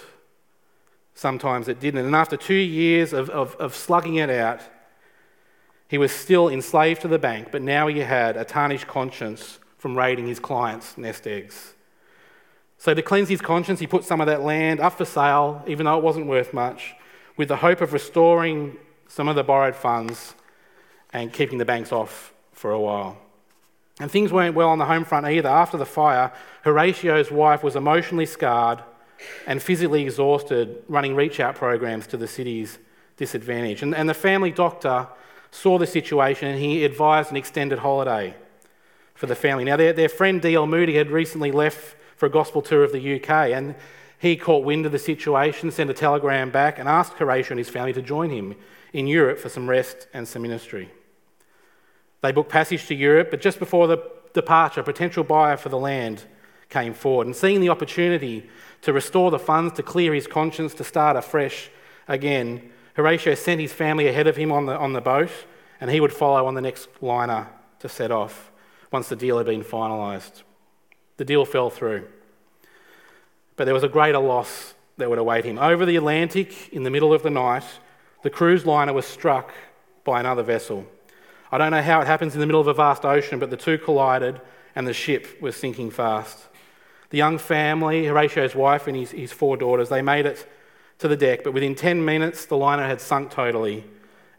sometimes 1.13 1.67
it 1.67 1.79
didn't. 1.79 2.05
And 2.05 2.15
after 2.15 2.37
two 2.37 2.53
years 2.55 3.13
of, 3.13 3.29
of, 3.29 3.55
of 3.57 3.75
slugging 3.75 4.15
it 4.15 4.29
out, 4.29 4.61
he 5.87 5.97
was 5.97 6.11
still 6.11 6.49
enslaved 6.49 7.01
to 7.01 7.07
the 7.09 7.19
bank, 7.19 7.49
but 7.51 7.61
now 7.61 7.87
he 7.87 7.99
had 7.99 8.37
a 8.37 8.45
tarnished 8.45 8.87
conscience 8.87 9.59
from 9.77 9.97
raiding 9.97 10.27
his 10.27 10.39
clients' 10.39 10.97
nest 10.97 11.27
eggs. 11.27 11.73
So, 12.77 12.93
to 12.93 13.01
cleanse 13.01 13.29
his 13.29 13.41
conscience, 13.41 13.79
he 13.79 13.87
put 13.87 14.03
some 14.03 14.19
of 14.21 14.27
that 14.27 14.41
land 14.41 14.79
up 14.79 14.93
for 14.93 15.05
sale, 15.05 15.63
even 15.67 15.85
though 15.85 15.97
it 15.97 16.03
wasn't 16.03 16.25
worth 16.25 16.53
much, 16.53 16.95
with 17.37 17.49
the 17.49 17.57
hope 17.57 17.81
of 17.81 17.93
restoring 17.93 18.77
some 19.07 19.27
of 19.27 19.35
the 19.35 19.43
borrowed 19.43 19.75
funds 19.75 20.35
and 21.13 21.31
keeping 21.31 21.57
the 21.57 21.65
banks 21.65 21.91
off 21.91 22.33
for 22.51 22.71
a 22.71 22.79
while. 22.79 23.17
And 23.99 24.11
things 24.11 24.31
weren't 24.31 24.55
well 24.55 24.69
on 24.69 24.79
the 24.79 24.85
home 24.85 25.05
front 25.05 25.25
either. 25.25 25.47
After 25.47 25.77
the 25.77 25.85
fire, 25.85 26.31
Horatio's 26.63 27.31
wife 27.31 27.63
was 27.63 27.75
emotionally 27.75 28.25
scarred 28.25 28.81
and 29.47 29.61
physically 29.61 30.03
exhausted 30.03 30.83
running 30.87 31.15
reach 31.15 31.39
out 31.39 31.55
programs 31.55 32.05
to 32.07 32.17
the 32.17 32.27
city's 32.27 32.77
disadvantage. 33.15 33.81
And, 33.81 33.95
and 33.95 34.09
the 34.09 34.13
family 34.13 34.51
doctor 34.51 35.07
saw 35.51 35.77
the 35.77 35.87
situation 35.87 36.49
and 36.49 36.59
he 36.59 36.83
advised 36.83 37.31
an 37.31 37.37
extended 37.37 37.79
holiday 37.79 38.35
for 39.13 39.27
the 39.27 39.35
family. 39.35 39.63
Now, 39.63 39.77
their, 39.77 39.93
their 39.93 40.09
friend 40.09 40.41
D.L. 40.41 40.67
Moody 40.67 40.95
had 40.95 41.09
recently 41.09 41.51
left 41.51 41.95
for 42.17 42.25
a 42.25 42.29
gospel 42.29 42.61
tour 42.61 42.83
of 42.83 42.91
the 42.91 43.15
UK 43.15 43.29
and 43.29 43.75
he 44.25 44.35
caught 44.35 44.65
wind 44.65 44.87
of 44.87 44.91
the 44.91 44.97
situation, 44.97 45.69
sent 45.69 45.89
a 45.89 45.93
telegram 45.93 46.49
back, 46.49 46.79
and 46.79 46.89
asked 46.89 47.13
Horatio 47.13 47.51
and 47.51 47.59
his 47.59 47.69
family 47.69 47.93
to 47.93 48.01
join 48.01 48.31
him 48.31 48.55
in 48.91 49.05
Europe 49.05 49.37
for 49.37 49.49
some 49.49 49.69
rest 49.69 50.07
and 50.13 50.27
some 50.27 50.41
ministry. 50.41 50.89
They 52.21 52.31
booked 52.31 52.51
passage 52.51 52.87
to 52.87 52.95
Europe, 52.95 53.29
but 53.29 53.39
just 53.39 53.59
before 53.59 53.85
the 53.85 53.99
departure, 54.33 54.81
a 54.81 54.83
potential 54.83 55.23
buyer 55.23 55.57
for 55.57 55.69
the 55.69 55.77
land 55.77 56.23
came 56.69 56.95
forward. 56.95 57.27
And 57.27 57.35
seeing 57.35 57.61
the 57.61 57.69
opportunity 57.69 58.49
to 58.81 58.93
restore 58.93 59.29
the 59.29 59.37
funds, 59.37 59.73
to 59.73 59.83
clear 59.83 60.11
his 60.11 60.25
conscience, 60.25 60.73
to 60.73 60.83
start 60.83 61.15
afresh 61.15 61.69
again, 62.07 62.71
Horatio 62.95 63.35
sent 63.35 63.61
his 63.61 63.73
family 63.73 64.07
ahead 64.07 64.25
of 64.25 64.37
him 64.37 64.51
on 64.51 64.65
the, 64.65 64.75
on 64.75 64.93
the 64.93 65.01
boat, 65.01 65.29
and 65.79 65.91
he 65.91 65.99
would 65.99 66.13
follow 66.13 66.47
on 66.47 66.55
the 66.55 66.61
next 66.61 66.89
liner 66.99 67.47
to 67.77 67.87
set 67.87 68.09
off 68.09 68.51
once 68.91 69.07
the 69.07 69.15
deal 69.15 69.37
had 69.37 69.45
been 69.45 69.63
finalised. 69.63 70.41
The 71.17 71.25
deal 71.25 71.45
fell 71.45 71.69
through. 71.69 72.07
But 73.55 73.65
there 73.65 73.73
was 73.73 73.83
a 73.83 73.89
greater 73.89 74.19
loss 74.19 74.73
that 74.97 75.09
would 75.09 75.19
await 75.19 75.45
him. 75.45 75.57
Over 75.57 75.85
the 75.85 75.95
Atlantic, 75.95 76.73
in 76.73 76.83
the 76.83 76.89
middle 76.89 77.13
of 77.13 77.23
the 77.23 77.29
night, 77.29 77.65
the 78.23 78.29
cruise 78.29 78.65
liner 78.65 78.93
was 78.93 79.05
struck 79.05 79.53
by 80.03 80.19
another 80.19 80.43
vessel. 80.43 80.85
I 81.51 81.57
don't 81.57 81.71
know 81.71 81.81
how 81.81 82.01
it 82.01 82.07
happens 82.07 82.33
in 82.33 82.39
the 82.39 82.45
middle 82.45 82.61
of 82.61 82.67
a 82.67 82.73
vast 82.73 83.05
ocean, 83.05 83.39
but 83.39 83.49
the 83.49 83.57
two 83.57 83.77
collided 83.77 84.41
and 84.75 84.87
the 84.87 84.93
ship 84.93 85.41
was 85.41 85.55
sinking 85.55 85.91
fast. 85.91 86.47
The 87.11 87.17
young 87.17 87.37
family, 87.37 88.05
Horatio's 88.05 88.55
wife 88.55 88.87
and 88.87 88.97
his, 88.97 89.11
his 89.11 89.31
four 89.31 89.55
daughters, 89.55 89.89
they 89.89 90.01
made 90.01 90.25
it 90.25 90.49
to 90.99 91.07
the 91.07 91.15
deck, 91.15 91.43
but 91.43 91.53
within 91.53 91.75
10 91.75 92.03
minutes 92.03 92.45
the 92.45 92.57
liner 92.57 92.85
had 92.85 92.99
sunk 92.99 93.31
totally, 93.31 93.85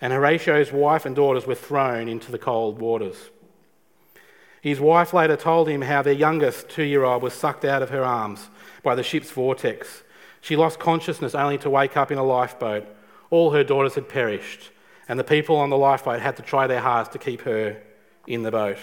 and 0.00 0.12
Horatio's 0.12 0.72
wife 0.72 1.06
and 1.06 1.14
daughters 1.14 1.46
were 1.46 1.54
thrown 1.54 2.08
into 2.08 2.32
the 2.32 2.38
cold 2.38 2.80
waters. 2.80 3.30
His 4.60 4.80
wife 4.80 5.14
later 5.14 5.36
told 5.36 5.68
him 5.68 5.82
how 5.82 6.02
their 6.02 6.12
youngest 6.12 6.68
two 6.68 6.82
year 6.82 7.04
old 7.04 7.22
was 7.22 7.34
sucked 7.34 7.64
out 7.64 7.82
of 7.82 7.90
her 7.90 8.04
arms 8.04 8.48
by 8.86 8.94
the 8.94 9.02
ship's 9.02 9.32
vortex. 9.32 10.04
She 10.40 10.54
lost 10.54 10.78
consciousness 10.78 11.34
only 11.34 11.58
to 11.58 11.68
wake 11.68 11.96
up 11.96 12.12
in 12.12 12.18
a 12.18 12.22
lifeboat. 12.22 12.86
All 13.30 13.50
her 13.50 13.64
daughters 13.64 13.96
had 13.96 14.08
perished, 14.08 14.70
and 15.08 15.18
the 15.18 15.24
people 15.24 15.56
on 15.56 15.70
the 15.70 15.76
lifeboat 15.76 16.20
had 16.20 16.36
to 16.36 16.42
try 16.42 16.68
their 16.68 16.80
hardest 16.80 17.10
to 17.12 17.18
keep 17.18 17.40
her 17.42 17.82
in 18.28 18.44
the 18.44 18.52
boat. 18.52 18.78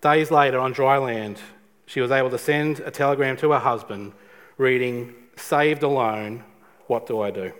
Days 0.00 0.30
later, 0.30 0.58
on 0.58 0.72
dry 0.72 0.96
land, 0.96 1.38
she 1.84 2.00
was 2.00 2.10
able 2.10 2.30
to 2.30 2.38
send 2.38 2.80
a 2.80 2.90
telegram 2.90 3.36
to 3.36 3.52
her 3.52 3.58
husband 3.58 4.14
reading, 4.56 5.14
Saved 5.36 5.82
alone, 5.82 6.42
what 6.86 7.06
do 7.06 7.20
I 7.20 7.30
do? 7.30 7.52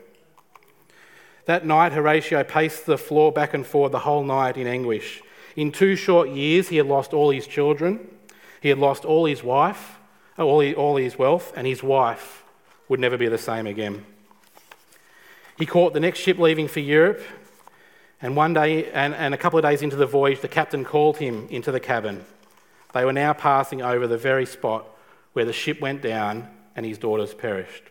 That 1.44 1.66
night, 1.66 1.92
Horatio 1.92 2.42
paced 2.42 2.86
the 2.86 2.96
floor 2.96 3.32
back 3.32 3.52
and 3.52 3.66
forth 3.66 3.92
the 3.92 3.98
whole 3.98 4.24
night 4.24 4.56
in 4.56 4.66
anguish. 4.66 5.22
In 5.56 5.72
two 5.72 5.94
short 5.94 6.30
years, 6.30 6.70
he 6.70 6.78
had 6.78 6.86
lost 6.86 7.12
all 7.12 7.30
his 7.30 7.46
children, 7.46 8.08
he 8.62 8.70
had 8.70 8.78
lost 8.78 9.04
all 9.04 9.26
his 9.26 9.42
wife, 9.42 9.98
all 10.38 10.60
his, 10.60 10.74
all 10.74 10.96
his 10.96 11.18
wealth, 11.18 11.52
and 11.56 11.66
his 11.66 11.82
wife 11.82 12.42
would 12.88 13.00
never 13.00 13.16
be 13.16 13.28
the 13.28 13.38
same 13.38 13.66
again. 13.66 14.04
He 15.58 15.66
caught 15.66 15.92
the 15.92 16.00
next 16.00 16.18
ship 16.18 16.38
leaving 16.38 16.68
for 16.68 16.80
Europe, 16.80 17.22
and 18.20 18.36
one 18.36 18.54
day, 18.54 18.90
and, 18.92 19.14
and 19.14 19.34
a 19.34 19.36
couple 19.36 19.58
of 19.58 19.64
days 19.64 19.82
into 19.82 19.96
the 19.96 20.06
voyage, 20.06 20.40
the 20.40 20.48
captain 20.48 20.84
called 20.84 21.18
him 21.18 21.48
into 21.50 21.72
the 21.72 21.80
cabin. 21.80 22.24
They 22.92 23.04
were 23.04 23.12
now 23.12 23.32
passing 23.32 23.82
over 23.82 24.06
the 24.06 24.18
very 24.18 24.46
spot 24.46 24.86
where 25.32 25.44
the 25.44 25.52
ship 25.52 25.80
went 25.80 26.02
down 26.02 26.48
and 26.76 26.86
his 26.86 26.98
daughters 26.98 27.34
perished. 27.34 27.84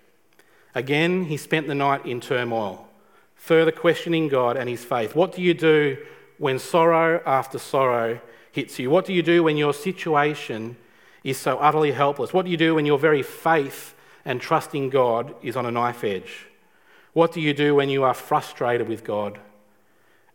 Again, 0.74 1.26
he 1.26 1.38
spent 1.38 1.68
the 1.68 1.76
night 1.76 2.06
in 2.06 2.22
turmoil, 2.22 2.88
further 3.36 3.72
questioning 3.72 4.30
God 4.30 4.56
and 4.58 4.70
his 4.70 4.86
faith. 4.86 5.16
What 5.16 5.34
do 5.36 5.42
you 5.42 5.54
do 5.54 5.98
when 6.38 6.60
sorrow 6.60 7.22
after 7.26 7.60
sorrow 7.60 8.22
hits 8.52 8.80
you? 8.80 8.90
What 8.90 9.06
do 9.06 9.14
you 9.14 9.24
do 9.24 9.44
when 9.44 9.58
your 9.58 9.74
situation 9.74 10.78
is 11.24 11.38
so 11.38 11.58
utterly 11.58 11.92
helpless? 11.92 12.34
What 12.34 12.46
do 12.46 12.52
you 12.52 12.58
do 12.58 12.76
when 12.76 12.86
your 12.86 13.00
very 13.00 13.24
faith 13.24 13.96
and 14.26 14.42
trusting 14.42 14.90
God 14.90 15.36
is 15.42 15.56
on 15.56 15.66
a 15.66 15.72
knife 15.72 16.04
edge? 16.04 16.48
What 17.14 17.32
do 17.32 17.42
you 17.42 17.54
do 17.54 17.76
when 17.76 17.90
you 17.90 18.04
are 18.04 18.14
frustrated 18.14 18.88
with 18.88 19.04
God 19.04 19.40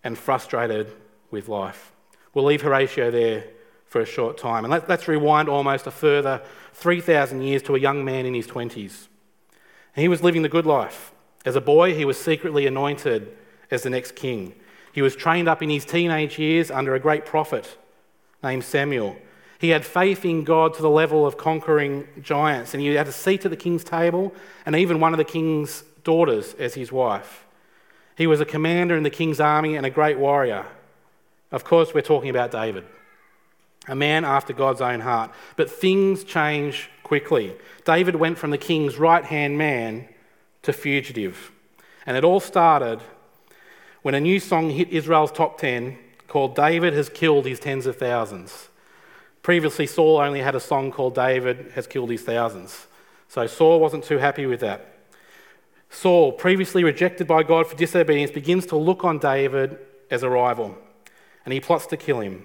and 0.04 0.16
frustrated 0.16 0.92
with 1.30 1.48
life? 1.48 1.92
We'll 2.34 2.44
leave 2.44 2.62
Horatio 2.62 3.10
there 3.10 3.44
for 3.86 4.00
a 4.00 4.06
short 4.06 4.36
time. 4.36 4.64
And 4.64 4.70
let, 4.70 4.90
us 4.90 5.08
rewind 5.08 5.48
almost 5.48 5.86
a 5.86 5.90
further 5.90 6.42
3,000 6.74 7.40
years 7.40 7.62
to 7.62 7.74
a 7.74 7.78
young 7.78 8.04
man 8.04 8.26
in 8.26 8.34
his 8.34 8.46
20s. 8.46 9.08
He 9.94 10.08
was 10.08 10.22
living 10.22 10.42
the 10.42 10.48
good 10.48 10.66
life. 10.66 11.12
As 11.46 11.56
a 11.56 11.60
boy, 11.60 11.94
he 11.94 12.04
was 12.04 12.20
secretly 12.20 12.66
anointed 12.66 13.34
as 13.70 13.82
the 13.82 13.90
next 13.90 14.14
king. 14.14 14.54
He 14.92 15.00
was 15.00 15.16
trained 15.16 15.48
up 15.48 15.62
in 15.62 15.70
his 15.70 15.84
teenage 15.84 16.38
years 16.38 16.70
under 16.70 16.94
a 16.94 17.00
great 17.00 17.24
prophet 17.24 17.78
named 18.42 18.64
Samuel. 18.64 19.16
He 19.58 19.70
had 19.70 19.84
faith 19.84 20.24
in 20.24 20.44
God 20.44 20.74
to 20.74 20.82
the 20.82 20.90
level 20.90 21.26
of 21.26 21.38
conquering 21.38 22.06
giants, 22.20 22.74
and 22.74 22.82
he 22.82 22.94
had 22.94 23.08
a 23.08 23.12
seat 23.12 23.44
at 23.44 23.50
the 23.50 23.56
king's 23.56 23.84
table 23.84 24.34
and 24.66 24.76
even 24.76 25.00
one 25.00 25.14
of 25.14 25.18
the 25.18 25.24
king's 25.24 25.82
daughters 26.04 26.54
as 26.54 26.74
his 26.74 26.92
wife. 26.92 27.46
He 28.16 28.26
was 28.26 28.40
a 28.40 28.44
commander 28.44 28.96
in 28.96 29.02
the 29.02 29.10
king's 29.10 29.40
army 29.40 29.76
and 29.76 29.84
a 29.84 29.90
great 29.90 30.18
warrior. 30.18 30.66
Of 31.52 31.64
course, 31.64 31.94
we're 31.94 32.02
talking 32.02 32.30
about 32.30 32.50
David, 32.50 32.84
a 33.88 33.94
man 33.94 34.24
after 34.24 34.52
God's 34.52 34.80
own 34.80 35.00
heart. 35.00 35.30
But 35.56 35.70
things 35.70 36.24
change 36.24 36.90
quickly. 37.02 37.54
David 37.84 38.16
went 38.16 38.38
from 38.38 38.50
the 38.50 38.58
king's 38.58 38.98
right 38.98 39.24
hand 39.24 39.56
man 39.58 40.08
to 40.62 40.72
fugitive. 40.72 41.52
And 42.04 42.16
it 42.16 42.24
all 42.24 42.40
started 42.40 43.00
when 44.02 44.14
a 44.14 44.20
new 44.20 44.40
song 44.40 44.70
hit 44.70 44.88
Israel's 44.88 45.32
top 45.32 45.58
10 45.58 45.98
called 46.28 46.54
David 46.54 46.92
Has 46.94 47.08
Killed 47.08 47.46
His 47.46 47.60
Tens 47.60 47.86
of 47.86 47.96
Thousands. 47.96 48.68
Previously, 49.46 49.86
Saul 49.86 50.16
only 50.16 50.40
had 50.40 50.56
a 50.56 50.60
song 50.60 50.90
called 50.90 51.14
David 51.14 51.70
Has 51.76 51.86
Killed 51.86 52.10
His 52.10 52.22
Thousands. 52.22 52.88
So 53.28 53.46
Saul 53.46 53.78
wasn't 53.78 54.02
too 54.02 54.18
happy 54.18 54.44
with 54.44 54.58
that. 54.58 54.98
Saul, 55.88 56.32
previously 56.32 56.82
rejected 56.82 57.28
by 57.28 57.44
God 57.44 57.68
for 57.68 57.76
disobedience, 57.76 58.32
begins 58.32 58.66
to 58.66 58.76
look 58.76 59.04
on 59.04 59.20
David 59.20 59.78
as 60.10 60.24
a 60.24 60.28
rival 60.28 60.76
and 61.44 61.54
he 61.54 61.60
plots 61.60 61.86
to 61.86 61.96
kill 61.96 62.18
him. 62.18 62.44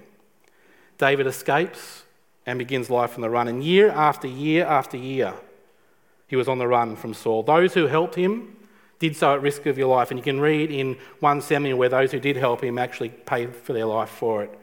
David 0.96 1.26
escapes 1.26 2.04
and 2.46 2.56
begins 2.56 2.88
life 2.88 3.16
on 3.16 3.20
the 3.20 3.30
run. 3.30 3.48
And 3.48 3.64
year 3.64 3.90
after 3.90 4.28
year 4.28 4.64
after 4.64 4.96
year, 4.96 5.34
he 6.28 6.36
was 6.36 6.46
on 6.46 6.58
the 6.58 6.68
run 6.68 6.94
from 6.94 7.14
Saul. 7.14 7.42
Those 7.42 7.74
who 7.74 7.88
helped 7.88 8.14
him 8.14 8.56
did 9.00 9.16
so 9.16 9.34
at 9.34 9.42
risk 9.42 9.66
of 9.66 9.76
your 9.76 9.88
life. 9.88 10.12
And 10.12 10.20
you 10.20 10.22
can 10.24 10.38
read 10.38 10.70
in 10.70 10.96
1 11.18 11.40
Samuel 11.40 11.78
where 11.78 11.88
those 11.88 12.12
who 12.12 12.20
did 12.20 12.36
help 12.36 12.62
him 12.62 12.78
actually 12.78 13.08
paid 13.08 13.56
for 13.56 13.72
their 13.72 13.86
life 13.86 14.10
for 14.10 14.44
it. 14.44 14.56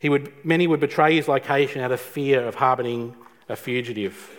He 0.00 0.08
would, 0.08 0.32
many 0.44 0.66
would 0.66 0.80
betray 0.80 1.14
his 1.14 1.28
location 1.28 1.82
out 1.82 1.92
of 1.92 2.00
fear 2.00 2.42
of 2.42 2.56
harbouring 2.56 3.14
a 3.48 3.54
fugitive. 3.54 4.38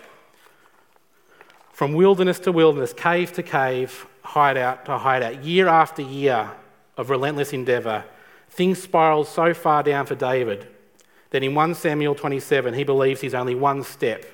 From 1.72 1.94
wilderness 1.94 2.40
to 2.40 2.52
wilderness, 2.52 2.94
cave 2.94 3.32
to 3.34 3.44
cave, 3.44 4.08
hideout 4.24 4.86
to 4.86 4.98
hideout, 4.98 5.44
year 5.46 5.68
after 5.68 6.02
year 6.02 6.52
of 6.98 7.10
relentless 7.10 7.54
endeavour, 7.54 8.04
things 8.50 8.82
spiraled 8.82 9.28
so 9.28 9.54
far 9.54 9.84
down 9.84 10.08
for 10.08 10.16
David 10.16 10.68
that 11.30 11.44
in 11.44 11.54
1 11.56 11.76
Samuel 11.76 12.16
27, 12.16 12.74
he 12.74 12.84
believes 12.84 13.22
he's 13.22 13.34
only 13.34 13.56
one 13.56 13.84
step 13.84 14.26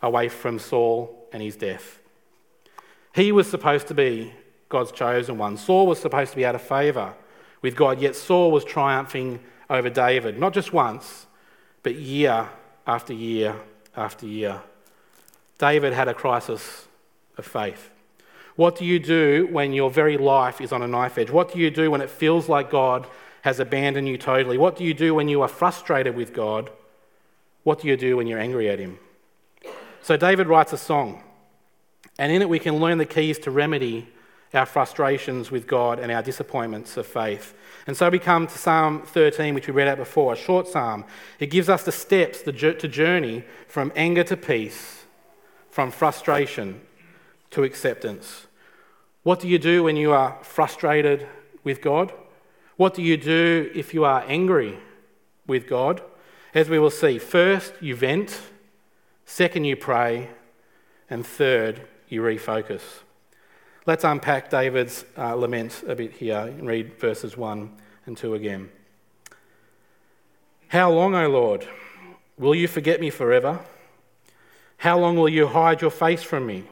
away 0.00 0.28
from 0.28 0.58
Saul 0.58 1.28
and 1.32 1.42
his 1.42 1.54
death. 1.54 2.00
He 3.14 3.30
was 3.30 3.48
supposed 3.48 3.88
to 3.88 3.94
be 3.94 4.32
God's 4.68 4.90
chosen 4.90 5.36
one. 5.36 5.58
Saul 5.58 5.86
was 5.86 6.00
supposed 6.00 6.30
to 6.30 6.36
be 6.36 6.46
out 6.46 6.54
of 6.54 6.62
favour 6.62 7.14
with 7.60 7.76
God, 7.76 8.00
yet 8.00 8.16
Saul 8.16 8.50
was 8.50 8.64
triumphing 8.64 9.38
over 9.72 9.88
David, 9.88 10.38
not 10.38 10.52
just 10.52 10.72
once, 10.72 11.26
but 11.82 11.94
year 11.94 12.50
after 12.86 13.14
year 13.14 13.56
after 13.96 14.26
year. 14.26 14.60
David 15.58 15.94
had 15.94 16.08
a 16.08 16.14
crisis 16.14 16.86
of 17.38 17.46
faith. 17.46 17.90
What 18.54 18.76
do 18.76 18.84
you 18.84 18.98
do 18.98 19.48
when 19.50 19.72
your 19.72 19.90
very 19.90 20.18
life 20.18 20.60
is 20.60 20.72
on 20.72 20.82
a 20.82 20.86
knife 20.86 21.16
edge? 21.16 21.30
What 21.30 21.52
do 21.52 21.58
you 21.58 21.70
do 21.70 21.90
when 21.90 22.02
it 22.02 22.10
feels 22.10 22.50
like 22.50 22.70
God 22.70 23.06
has 23.40 23.58
abandoned 23.58 24.06
you 24.08 24.18
totally? 24.18 24.58
What 24.58 24.76
do 24.76 24.84
you 24.84 24.92
do 24.92 25.14
when 25.14 25.26
you 25.26 25.40
are 25.40 25.48
frustrated 25.48 26.14
with 26.14 26.34
God? 26.34 26.70
What 27.62 27.80
do 27.80 27.88
you 27.88 27.96
do 27.96 28.18
when 28.18 28.26
you're 28.26 28.38
angry 28.38 28.68
at 28.68 28.78
Him? 28.78 28.98
So, 30.02 30.18
David 30.18 30.48
writes 30.48 30.72
a 30.74 30.76
song, 30.76 31.22
and 32.18 32.30
in 32.30 32.42
it 32.42 32.48
we 32.48 32.58
can 32.58 32.76
learn 32.76 32.98
the 32.98 33.06
keys 33.06 33.38
to 33.40 33.50
remedy 33.50 34.08
our 34.54 34.66
frustrations 34.66 35.50
with 35.50 35.66
God 35.66 35.98
and 35.98 36.12
our 36.12 36.22
disappointments 36.22 36.96
of 36.96 37.06
faith. 37.06 37.54
And 37.86 37.96
so 37.96 38.08
we 38.10 38.18
come 38.18 38.46
to 38.46 38.58
Psalm 38.58 39.02
13, 39.02 39.54
which 39.54 39.66
we 39.66 39.72
read 39.72 39.88
out 39.88 39.96
before, 39.96 40.34
a 40.34 40.36
short 40.36 40.68
psalm. 40.68 41.04
It 41.38 41.46
gives 41.46 41.68
us 41.68 41.84
the 41.84 41.92
steps 41.92 42.42
to 42.42 42.52
journey 42.52 43.44
from 43.66 43.92
anger 43.96 44.24
to 44.24 44.36
peace, 44.36 45.04
from 45.70 45.90
frustration 45.90 46.80
to 47.50 47.64
acceptance. 47.64 48.46
What 49.22 49.40
do 49.40 49.48
you 49.48 49.58
do 49.58 49.84
when 49.84 49.96
you 49.96 50.12
are 50.12 50.38
frustrated 50.42 51.26
with 51.64 51.80
God? 51.80 52.12
What 52.76 52.94
do 52.94 53.02
you 53.02 53.16
do 53.16 53.70
if 53.74 53.94
you 53.94 54.04
are 54.04 54.24
angry 54.26 54.78
with 55.46 55.68
God? 55.68 56.02
As 56.54 56.68
we 56.68 56.78
will 56.78 56.90
see, 56.90 57.18
first 57.18 57.72
you 57.80 57.96
vent, 57.96 58.40
second 59.24 59.64
you 59.64 59.76
pray, 59.76 60.28
and 61.08 61.26
third 61.26 61.82
you 62.08 62.20
refocus. 62.20 62.82
Let's 63.84 64.04
unpack 64.04 64.48
David's 64.48 65.04
uh, 65.18 65.34
lament 65.34 65.82
a 65.88 65.96
bit 65.96 66.12
here 66.12 66.38
and 66.38 66.68
read 66.68 67.00
verses 67.00 67.36
1 67.36 67.68
and 68.06 68.16
2 68.16 68.34
again. 68.34 68.70
How 70.68 70.88
long, 70.92 71.16
O 71.16 71.28
Lord, 71.28 71.66
will 72.38 72.54
you 72.54 72.68
forget 72.68 73.00
me 73.00 73.10
forever? 73.10 73.58
How 74.76 74.96
long 74.96 75.16
will 75.16 75.28
you 75.28 75.48
hide 75.48 75.80
your 75.80 75.90
face 75.90 76.22
from 76.22 76.46
me? 76.46 76.62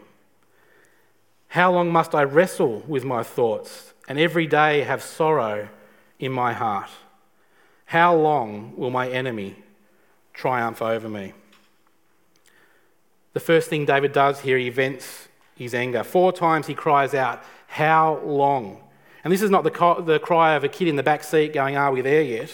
How 1.49 1.73
long 1.73 1.91
must 1.91 2.15
I 2.15 2.23
wrestle 2.23 2.85
with 2.87 3.05
my 3.05 3.25
thoughts 3.25 3.93
and 4.07 4.17
every 4.17 4.47
day 4.47 4.83
have 4.83 5.03
sorrow 5.03 5.69
in 6.21 6.31
my 6.31 6.53
heart? 6.53 6.91
How 7.87 8.15
long 8.15 8.73
will 8.77 8.91
my 8.91 9.09
enemy 9.09 9.57
triumph 10.33 10.81
over 10.81 11.09
me? 11.09 11.33
The 13.33 13.41
first 13.41 13.69
thing 13.69 13.85
David 13.85 14.13
does 14.13 14.43
here, 14.43 14.59
he 14.59 14.71
vents 14.71 15.27
his 15.61 15.75
anger. 15.75 16.03
Four 16.03 16.33
times 16.33 16.67
he 16.67 16.75
cries 16.75 17.15
out, 17.15 17.43
How 17.67 18.19
long? 18.25 18.83
And 19.23 19.33
this 19.33 19.43
is 19.43 19.51
not 19.51 19.63
the, 19.63 20.03
the 20.05 20.19
cry 20.19 20.55
of 20.55 20.65
a 20.65 20.69
kid 20.69 20.89
in 20.89 20.97
the 20.97 21.03
back 21.03 21.23
seat 21.23 21.53
going, 21.53 21.77
Are 21.77 21.93
we 21.93 22.01
there 22.01 22.23
yet? 22.23 22.53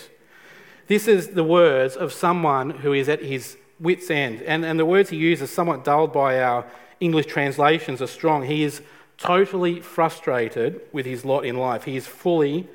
This 0.89 1.09
is 1.09 1.29
the 1.29 1.45
words 1.45 1.97
of 1.97 2.13
someone 2.13 2.71
who 2.71 2.93
is 2.93 3.09
at 3.09 3.23
his 3.23 3.57
wits' 3.79 4.11
end. 4.11 4.43
And, 4.43 4.65
and 4.65 4.79
the 4.79 4.85
words 4.85 5.11
he 5.11 5.17
uses, 5.17 5.51
somewhat 5.51 5.85
dulled 5.85 6.13
by 6.13 6.41
our 6.43 6.67
English 7.01 7.27
translations, 7.27 8.03
are 8.03 8.07
strong. 8.09 8.43
He 8.43 8.65
is 8.65 8.83
totally 9.19 9.81
frustrated 9.81 10.81
with 10.93 11.07
his 11.07 11.25
lot 11.25 11.45
in 11.45 11.57
life. 11.57 11.85
He 11.85 11.97
is 11.97 12.07
fully 12.07 12.69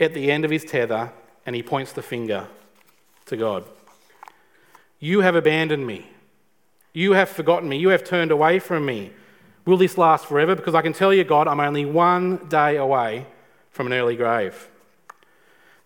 at 0.00 0.12
the 0.12 0.30
end 0.30 0.44
of 0.44 0.50
his 0.50 0.64
tether 0.64 1.12
and 1.46 1.54
he 1.54 1.62
points 1.62 1.92
the 1.92 2.02
finger 2.02 2.48
to 3.26 3.36
God. 3.36 3.64
You 4.98 5.20
have 5.20 5.36
abandoned 5.36 5.86
me. 5.86 6.10
You 6.92 7.12
have 7.12 7.28
forgotten 7.28 7.68
me. 7.68 7.78
You 7.78 7.90
have 7.90 8.02
turned 8.02 8.30
away 8.30 8.58
from 8.58 8.84
me. 8.84 9.12
Will 9.68 9.76
this 9.76 9.98
last 9.98 10.24
forever? 10.24 10.54
Because 10.56 10.74
I 10.74 10.80
can 10.80 10.94
tell 10.94 11.12
you, 11.12 11.24
God, 11.24 11.46
I'm 11.46 11.60
only 11.60 11.84
one 11.84 12.38
day 12.48 12.76
away 12.76 13.26
from 13.68 13.86
an 13.86 13.92
early 13.92 14.16
grave. 14.16 14.70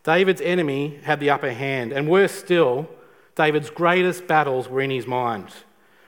David's 0.04 0.40
enemy 0.40 1.00
had 1.02 1.18
the 1.18 1.30
upper 1.30 1.50
hand, 1.50 1.92
and 1.92 2.08
worse 2.08 2.30
still, 2.30 2.88
David's 3.34 3.70
greatest 3.70 4.28
battles 4.28 4.68
were 4.68 4.82
in 4.82 4.90
his 4.90 5.08
mind, 5.08 5.48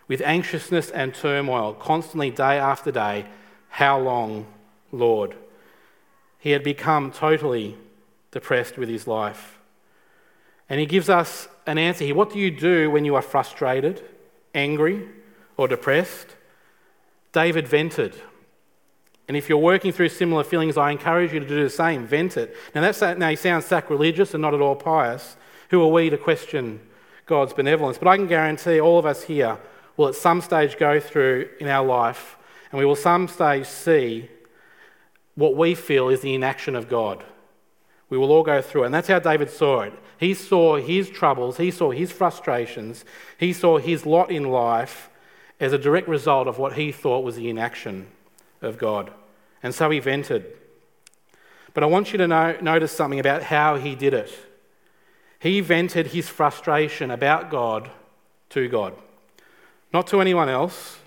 with 0.07 0.21
anxiousness 0.21 0.89
and 0.93 1.13
turmoil, 1.13 1.75
constantly 1.75 2.31
day 2.31 2.61
after 2.61 2.93
day. 2.93 3.27
How 3.71 3.99
long, 3.99 4.47
Lord? 4.93 5.35
He 6.39 6.51
had 6.51 6.63
become 6.63 7.11
totally 7.11 7.77
depressed 8.31 8.79
with 8.79 8.89
his 8.89 9.09
life. 9.09 9.59
And 10.71 10.79
he 10.79 10.87
gives 10.87 11.09
us 11.09 11.49
an 11.67 11.79
answer 11.79 12.05
here. 12.05 12.15
What 12.15 12.33
do 12.33 12.39
you 12.39 12.53
do 12.53 12.89
when 12.89 13.05
you 13.05 13.17
are 13.17 13.23
frustrated, 13.23 14.01
angry, 14.55 15.09
or 15.57 15.67
depressed? 15.67 16.37
David 17.35 17.69
vented. 17.69 18.15
And 19.27 19.37
if 19.37 19.49
you're 19.49 19.59
working 19.59 19.93
through 19.93 20.11
similar 20.11 20.45
feelings, 20.45 20.77
I 20.77 20.91
encourage 20.91 21.33
you 21.33 21.41
to 21.41 21.49
do 21.49 21.63
the 21.63 21.71
same. 21.71 22.07
Vent 22.07 22.37
it. 22.37 22.57
Now, 22.75 22.91
that 22.91 23.19
now 23.19 23.29
he 23.29 23.37
sounds 23.37 23.67
sacrilegious 23.67 24.33
and 24.35 24.41
not 24.41 24.55
at 24.55 24.61
all 24.61 24.77
pious. 24.77 25.37
Who 25.71 25.83
are 25.83 25.89
we 25.89 26.11
to 26.11 26.17
question 26.17 26.81
God's 27.27 27.53
benevolence? 27.53 27.99
But 27.99 28.09
I 28.09 28.17
can 28.17 28.27
guarantee 28.27 28.81
all 28.81 28.99
of 28.99 29.07
us 29.07 29.25
here 29.25 29.59
will 29.97 30.09
at 30.09 30.15
some 30.15 30.41
stage 30.41 30.79
go 30.79 31.01
through 31.01 31.49
in 31.59 31.69
our 31.69 31.85
life, 31.85 32.37
and 32.71 32.79
we 32.79 32.85
will 32.85 32.97
some 32.97 33.29
stage 33.29 33.67
see 33.67 34.29
what 35.35 35.57
we 35.57 35.75
feel 35.75 36.09
is 36.09 36.21
the 36.21 36.35
inaction 36.35 36.77
of 36.77 36.89
God. 36.89 37.25
We 38.11 38.19
will 38.19 38.31
all 38.31 38.43
go 38.43 38.61
through 38.61 38.83
it. 38.83 38.87
And 38.87 38.95
that's 38.95 39.09
how 39.09 39.19
David 39.19 39.51
saw 39.51 39.81
it. 39.81 39.95
He 40.19 40.35
saw 40.35 40.77
his 40.77 41.11
troubles, 41.11 41.57
he 41.57 41.71
saw 41.71 41.91
his 41.91 42.13
frustrations, 42.13 43.05
he 43.39 43.53
saw 43.53 43.79
his 43.79 44.07
lot 44.07 44.31
in 44.31 44.45
life 44.45 45.11
as 45.65 45.73
a 45.73 45.79
direct 45.79 46.07
result 46.09 46.47
of 46.47 46.59
what 46.59 46.75
he 46.75 46.93
thought 46.93 47.25
was 47.25 47.37
the 47.37 47.49
inaction 47.49 48.07
of 48.61 48.77
God. 48.77 49.11
And 49.63 49.75
so 49.75 49.89
he 49.89 49.99
vented. 49.99 50.45
But 51.73 51.83
I 51.83 51.87
want 51.87 52.13
you 52.13 52.19
to 52.19 52.29
know, 52.29 52.57
notice 52.61 52.93
something 52.93 53.19
about 53.19 53.45
how 53.45 53.77
he 53.77 53.95
did 53.95 54.13
it. 54.13 54.31
He 55.39 55.61
vented 55.61 56.09
his 56.09 56.29
frustration 56.29 57.11
about 57.11 57.51
God 57.51 57.91
to 58.51 58.69
God, 58.69 58.95
not 59.91 60.07
to 60.09 60.21
anyone 60.21 60.51
else, 60.51 60.99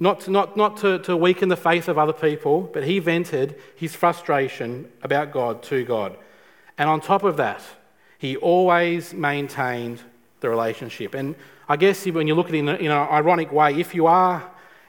not, 0.00 0.20
to, 0.20 0.30
not, 0.30 0.56
not 0.56 0.78
to, 0.78 0.98
to 1.00 1.14
weaken 1.14 1.50
the 1.50 1.56
faith 1.56 1.88
of 1.88 1.98
other 1.98 2.12
people, 2.14 2.70
but 2.72 2.84
he 2.84 3.00
vented 3.00 3.58
his 3.76 3.94
frustration 3.94 4.90
about 5.02 5.30
God 5.30 5.62
to 5.64 5.84
God. 5.84 6.16
And 6.78 6.88
on 6.88 7.02
top 7.02 7.22
of 7.22 7.36
that, 7.36 7.62
he 8.18 8.36
always 8.36 9.12
maintained 9.12 10.00
the 10.40 10.48
relationship. 10.48 11.14
And 11.14 11.34
I 11.72 11.76
guess 11.76 12.04
when 12.04 12.26
you 12.26 12.34
look 12.34 12.50
at 12.50 12.54
it 12.54 12.58
in, 12.58 12.68
in 12.68 12.90
an 12.90 13.08
ironic 13.08 13.50
way, 13.50 13.80
if 13.80 13.94
you 13.94 14.06
are 14.06 14.46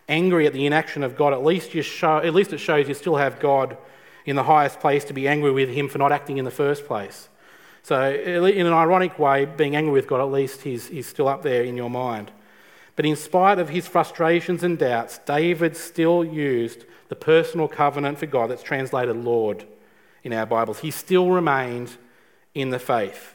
angry 0.10 0.48
at 0.48 0.52
the 0.52 0.66
inaction 0.66 1.02
of 1.02 1.16
God, 1.16 1.32
at 1.32 1.42
least, 1.42 1.74
you 1.74 1.82
show, 1.82 2.18
at 2.18 2.34
least 2.34 2.52
it 2.52 2.58
shows 2.58 2.90
you 2.90 2.94
still 2.94 3.16
have 3.16 3.40
God 3.40 3.78
in 4.26 4.36
the 4.36 4.44
highest 4.44 4.82
place 4.82 5.06
to 5.06 5.14
be 5.14 5.26
angry 5.26 5.52
with 5.52 5.70
him 5.70 5.88
for 5.88 5.98
not 5.98 6.12
acting 6.12 6.40
in 6.40 6.44
the 6.44 6.52
first 6.52 6.86
place. 6.86 7.30
So, 7.84 8.12
in 8.12 8.68
an 8.68 8.74
ironic 8.74 9.18
way, 9.18 9.46
being 9.46 9.78
angry 9.78 9.94
with 9.94 10.08
God, 10.08 10.20
at 10.20 10.30
least 10.30 10.64
he's, 10.64 10.90
he's 10.90 11.08
still 11.08 11.30
up 11.30 11.42
there 11.42 11.64
in 11.64 11.78
your 11.78 11.90
mind. 11.90 12.32
But 12.98 13.06
in 13.06 13.16
spite 13.16 13.60
of 13.60 13.70
his 13.70 13.88
frustrations 13.88 14.62
and 14.62 14.78
doubts, 14.78 15.20
David 15.20 15.78
still 15.78 16.26
used 16.26 16.84
the 17.08 17.16
personal 17.16 17.70
covenant 17.70 18.18
for 18.18 18.26
God 18.26 18.50
that's 18.50 18.62
translated 18.62 19.16
Lord 19.16 19.64
in 20.22 20.34
our 20.34 20.46
Bibles. 20.46 20.80
He 20.80 20.92
still 20.92 21.30
remained 21.30 21.96
in 22.54 22.72
the 22.72 22.80
faith. 22.80 23.33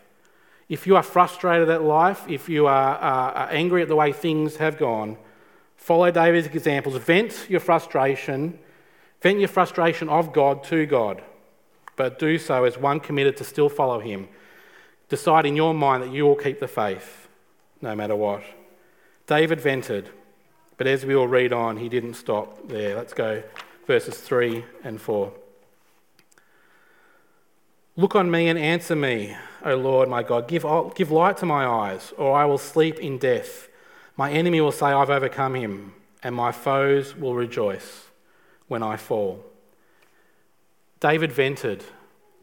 If 0.69 0.87
you 0.87 0.97
are 0.97 1.03
frustrated 1.03 1.71
at 1.71 1.83
life, 1.83 2.25
if 2.29 2.49
you 2.49 2.67
are, 2.67 2.97
are 2.97 3.49
angry 3.51 3.83
at 3.83 3.89
the 3.89 3.97
way 3.97 4.13
things 4.13 4.57
have 4.57 4.79
gone, 4.79 5.17
follow 5.77 6.11
David's 6.11 6.47
examples. 6.49 6.97
Vent 6.97 7.47
your 7.49 7.61
frustration, 7.61 8.59
vent 9.23 9.39
your 9.39 9.49
frustration 9.49 10.09
of 10.09 10.33
God 10.33 10.63
to 10.65 10.85
God, 10.85 11.23
but 11.97 12.19
do 12.19 12.39
so 12.39 12.65
as 12.65 12.77
one 12.77 13.01
committed 13.01 13.37
to 13.39 13.45
still 13.45 13.69
follow 13.69 13.99
Him. 13.99 14.29
Decide 15.09 15.47
in 15.47 15.57
your 15.57 15.73
mind 15.73 16.03
that 16.03 16.13
you 16.13 16.25
will 16.25 16.37
keep 16.37 16.61
the 16.61 16.69
faith 16.69 17.29
no 17.81 17.95
matter 17.95 18.15
what. 18.15 18.43
David 19.27 19.61
vented, 19.61 20.11
but 20.77 20.87
as 20.87 21.05
we 21.05 21.15
will 21.15 21.29
read 21.29 21.53
on, 21.53 21.77
he 21.77 21.89
didn't 21.89 22.15
stop 22.15 22.69
there. 22.69 22.97
Let's 22.97 23.13
go 23.13 23.43
verses 23.87 24.19
3 24.19 24.65
and 24.85 25.01
4. 25.01 25.33
Look 27.97 28.15
on 28.15 28.31
me 28.31 28.49
and 28.49 28.59
answer 28.59 28.95
me, 28.95 29.37
O 29.65 29.77
Lord 29.77 30.09
my 30.09 30.23
God. 30.23 30.49
Give, 30.49 30.65
give 30.95 31.11
light 31.11 31.37
to 31.39 31.47
my 31.47 31.67
eyes, 31.67 32.13
or 32.17 32.35
I 32.35 32.45
will 32.45 32.59
sleep 32.59 32.99
in 32.99 33.19
death. 33.19 33.69
My 34.17 34.31
enemy 34.31 34.61
will 34.61 34.73
say, 34.73 34.87
I've 34.87 35.11
overcome 35.11 35.55
him, 35.55 35.95
and 36.23 36.35
my 36.35 36.53
foes 36.53 37.17
will 37.17 37.35
rejoice 37.35 38.07
when 38.67 38.83
I 38.83 38.97
fall. 38.97 39.45
David 41.01 41.33
vented, 41.33 41.85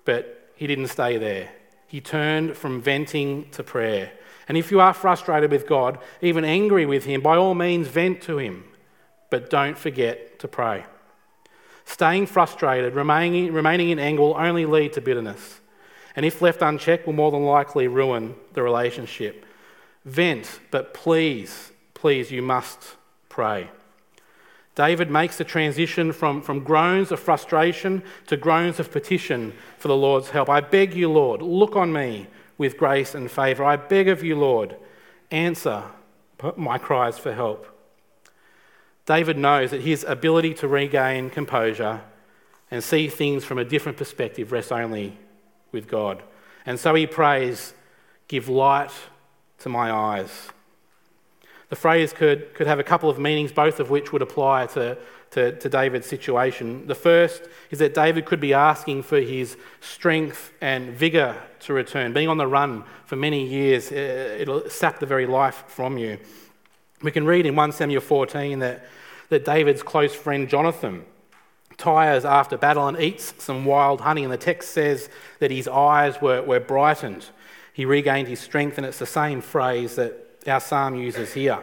but 0.06 0.52
he 0.56 0.68
didn't 0.68 0.88
stay 0.88 1.18
there. 1.18 1.50
He 1.88 2.02
turned 2.02 2.58
from 2.58 2.82
venting 2.82 3.50
to 3.52 3.64
prayer. 3.64 4.12
And 4.48 4.58
if 4.58 4.72
you 4.72 4.80
are 4.80 4.94
frustrated 4.94 5.52
with 5.52 5.68
God, 5.68 6.00
even 6.22 6.46
angry 6.46 6.86
with 6.86 7.06
Him, 7.06 7.22
by 7.22 7.36
all 7.36 7.56
means 7.56 7.88
vent 7.88 8.22
to 8.24 8.38
Him. 8.38 8.66
But 9.30 9.50
don't 9.50 9.78
forget 9.78 10.40
to 10.40 10.48
pray. 10.48 10.86
Staying 11.84 12.28
frustrated, 12.28 12.96
remaining, 12.96 13.54
remaining 13.54 13.90
in 13.90 14.00
anger 14.00 14.22
will 14.22 14.38
only 14.38 14.66
lead 14.66 14.94
to 14.94 15.02
bitterness. 15.02 15.60
And 16.16 16.26
if 16.26 16.42
left 16.42 16.62
unchecked, 16.62 17.06
will 17.06 17.14
more 17.14 17.32
than 17.32 17.44
likely 17.44 17.88
ruin 17.88 18.36
the 18.54 18.64
relationship. 18.64 19.46
Vent, 20.06 20.60
but 20.72 20.94
please, 20.94 21.72
please, 21.94 22.32
you 22.32 22.42
must 22.42 22.96
pray. 23.28 23.70
David 24.76 25.10
makes 25.10 25.38
the 25.38 25.44
transition 25.44 26.12
from, 26.12 26.42
from 26.42 26.60
groans 26.60 27.12
of 27.12 27.20
frustration 27.20 28.04
to 28.28 28.38
groans 28.38 28.80
of 28.80 28.92
petition 28.92 29.54
for 29.78 29.88
the 29.88 29.96
Lord's 29.96 30.30
help. 30.30 30.50
I 30.50 30.60
beg 30.62 30.94
you, 30.94 31.10
Lord, 31.10 31.42
look 31.42 31.76
on 31.76 31.94
me 31.94 32.28
with 32.58 32.78
grace 32.78 33.16
and 33.16 33.32
favour. 33.32 33.64
I 33.64 33.78
beg 33.78 34.08
of 34.10 34.24
you, 34.24 34.36
Lord, 34.38 34.76
answer 35.32 35.84
my 36.58 36.78
cries 36.78 37.18
for 37.18 37.34
help. 37.34 37.68
David 39.06 39.38
knows 39.38 39.72
that 39.72 39.82
his 39.82 40.04
ability 40.04 40.54
to 40.56 40.68
regain 40.68 41.30
composure 41.30 42.02
and 42.70 42.84
see 42.84 43.08
things 43.08 43.46
from 43.46 43.58
a 43.58 43.66
different 43.66 43.98
perspective 43.98 44.52
rests 44.52 44.72
only 44.72 45.18
with 45.76 45.88
God. 45.88 46.24
And 46.66 46.80
so 46.80 46.96
he 46.96 47.06
prays, 47.06 47.76
Give 48.28 48.50
light 48.50 48.90
to 49.60 49.70
my 49.70 49.92
eyes. 49.92 50.50
The 51.70 51.76
phrase 51.76 52.12
could, 52.14 52.56
could 52.56 52.66
have 52.66 52.80
a 52.80 52.84
couple 52.84 53.10
of 53.10 53.20
meanings, 53.20 53.52
both 53.52 53.80
of 53.80 53.92
which 53.92 54.12
would 54.12 54.24
apply 54.24 54.66
to, 54.68 54.98
to, 55.32 55.52
to, 55.60 55.70
David's 55.70 56.08
situation. 56.08 56.88
The 56.88 56.96
first 56.96 57.44
is 57.70 57.80
that 57.80 57.94
David 57.94 58.26
could 58.26 58.40
be 58.40 58.54
asking 58.54 59.04
for 59.04 59.20
his 59.20 59.58
strength 59.82 60.54
and 60.62 60.92
vigour 60.92 61.36
to 61.62 61.74
return. 61.74 62.14
Being 62.14 62.30
on 62.30 62.38
the 62.38 62.48
run 62.48 62.84
for 63.06 63.16
many 63.16 63.46
years, 63.46 63.92
uh, 63.92 64.38
it'll 64.40 64.70
sap 64.70 65.00
the 65.00 65.06
very 65.06 65.28
life 65.28 65.64
from 65.68 65.98
you. 65.98 66.18
We 67.04 67.12
can 67.12 67.26
read 67.26 67.46
in 67.46 67.56
1 67.56 67.72
Samuel 67.74 68.02
14 68.02 68.60
that, 68.60 68.88
that 69.30 69.46
David's 69.46 69.84
close 69.84 70.16
friend 70.16 70.50
Jonathan 70.50 71.06
tires 71.78 72.26
after 72.26 72.58
battle 72.58 72.88
and 72.88 73.00
eats 73.00 73.34
some 73.44 73.66
wild 73.66 74.02
honey, 74.02 74.24
and 74.24 74.32
the 74.32 74.38
text 74.38 74.72
says 74.72 75.10
that 75.40 75.52
his 75.52 75.68
eyes 75.68 76.22
were, 76.22 76.42
were 76.42 76.60
brightened. 76.60 77.26
He 77.74 77.86
regained 77.86 78.28
his 78.28 78.40
strength, 78.40 78.78
and 78.78 78.86
it's 78.86 79.00
the 79.00 79.06
same 79.06 79.42
phrase 79.42 79.96
that 79.96 80.42
our 80.48 80.60
psalm 80.60 80.96
uses 80.96 81.34
here. 81.34 81.62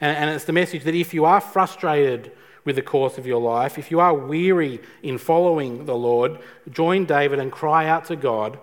And, 0.00 0.16
and 0.16 0.30
it's 0.30 0.44
the 0.44 0.52
message 0.52 0.84
that 0.84 0.94
if 0.94 1.14
you 1.14 1.24
are 1.24 1.40
frustrated 1.40 2.32
with 2.64 2.76
the 2.76 2.82
course 2.82 3.18
of 3.18 3.26
your 3.26 3.40
life, 3.40 3.78
if 3.78 3.90
you 3.90 4.00
are 4.00 4.14
weary 4.14 4.80
in 5.02 5.18
following 5.18 5.86
the 5.86 5.96
Lord, 5.96 6.38
join 6.70 7.04
David 7.04 7.38
and 7.38 7.52
cry 7.52 7.86
out 7.86 8.06
to 8.06 8.16
God. 8.16 8.58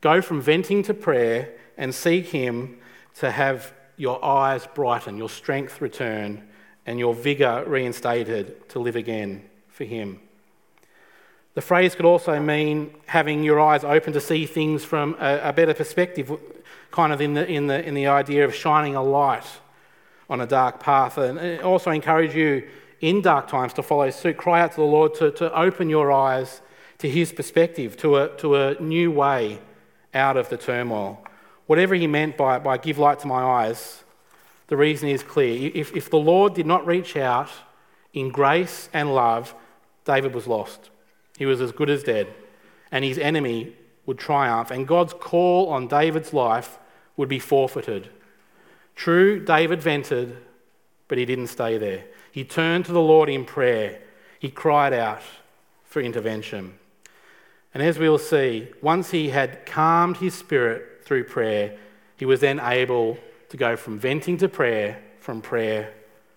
Go 0.00 0.22
from 0.22 0.40
venting 0.40 0.82
to 0.84 0.94
prayer 0.94 1.52
and 1.76 1.94
seek 1.94 2.28
Him 2.28 2.78
to 3.16 3.30
have 3.30 3.72
your 3.96 4.24
eyes 4.24 4.66
brighten, 4.74 5.18
your 5.18 5.28
strength 5.28 5.82
return, 5.82 6.48
and 6.86 6.98
your 6.98 7.14
vigour 7.14 7.64
reinstated 7.66 8.66
to 8.70 8.78
live 8.78 8.96
again 8.96 9.49
for 9.80 9.86
Him. 9.86 10.20
The 11.54 11.62
phrase 11.62 11.94
could 11.94 12.04
also 12.04 12.38
mean 12.38 12.94
having 13.06 13.42
your 13.42 13.58
eyes 13.58 13.82
open 13.82 14.12
to 14.12 14.20
see 14.20 14.44
things 14.44 14.84
from 14.84 15.16
a, 15.18 15.40
a 15.44 15.52
better 15.54 15.72
perspective, 15.72 16.30
kind 16.90 17.14
of 17.14 17.22
in 17.22 17.32
the, 17.32 17.48
in, 17.48 17.66
the, 17.66 17.82
in 17.82 17.94
the 17.94 18.06
idea 18.06 18.44
of 18.44 18.54
shining 18.54 18.94
a 18.94 19.02
light 19.02 19.46
on 20.28 20.42
a 20.42 20.46
dark 20.46 20.80
path. 20.80 21.16
And 21.16 21.62
also 21.62 21.92
encourage 21.92 22.34
you 22.34 22.68
in 23.00 23.22
dark 23.22 23.48
times 23.48 23.72
to 23.72 23.82
follow 23.82 24.10
suit. 24.10 24.36
Cry 24.36 24.60
out 24.60 24.72
to 24.72 24.76
the 24.76 24.82
Lord 24.82 25.14
to, 25.14 25.30
to 25.30 25.50
open 25.58 25.88
your 25.88 26.12
eyes 26.12 26.60
to 26.98 27.08
His 27.08 27.32
perspective, 27.32 27.96
to 27.96 28.18
a, 28.18 28.28
to 28.36 28.56
a 28.56 28.78
new 28.82 29.10
way 29.10 29.60
out 30.12 30.36
of 30.36 30.50
the 30.50 30.58
turmoil. 30.58 31.24
Whatever 31.66 31.94
He 31.94 32.06
meant 32.06 32.36
by, 32.36 32.58
by 32.58 32.76
give 32.76 32.98
light 32.98 33.18
to 33.20 33.26
my 33.26 33.42
eyes, 33.42 34.04
the 34.66 34.76
reason 34.76 35.08
is 35.08 35.22
clear. 35.22 35.70
If, 35.72 35.96
if 35.96 36.10
the 36.10 36.18
Lord 36.18 36.52
did 36.52 36.66
not 36.66 36.86
reach 36.86 37.16
out 37.16 37.48
in 38.12 38.28
grace 38.28 38.90
and 38.92 39.14
love, 39.14 39.54
David 40.04 40.34
was 40.34 40.46
lost. 40.46 40.90
He 41.38 41.46
was 41.46 41.60
as 41.60 41.72
good 41.72 41.90
as 41.90 42.02
dead, 42.02 42.28
and 42.90 43.04
his 43.04 43.18
enemy 43.18 43.74
would 44.06 44.18
triumph, 44.18 44.70
and 44.70 44.86
God's 44.88 45.14
call 45.14 45.68
on 45.68 45.88
David's 45.88 46.32
life 46.32 46.78
would 47.16 47.28
be 47.28 47.38
forfeited. 47.38 48.10
True, 48.96 49.42
David 49.44 49.82
vented, 49.82 50.36
but 51.08 51.18
he 51.18 51.24
didn't 51.24 51.48
stay 51.48 51.78
there. 51.78 52.04
He 52.32 52.44
turned 52.44 52.84
to 52.86 52.92
the 52.92 53.00
Lord 53.00 53.28
in 53.28 53.44
prayer. 53.44 54.00
He 54.38 54.50
cried 54.50 54.92
out 54.92 55.22
for 55.84 56.00
intervention. 56.00 56.74
And 57.72 57.82
as 57.82 57.98
we 57.98 58.08
will 58.08 58.18
see, 58.18 58.68
once 58.82 59.10
he 59.10 59.30
had 59.30 59.64
calmed 59.64 60.18
his 60.18 60.34
spirit 60.34 61.02
through 61.04 61.24
prayer, 61.24 61.76
he 62.16 62.24
was 62.24 62.40
then 62.40 62.60
able 62.60 63.18
to 63.48 63.56
go 63.56 63.76
from 63.76 63.98
venting 63.98 64.36
to 64.38 64.48
prayer, 64.48 65.02
from 65.18 65.40
prayer 65.40 65.92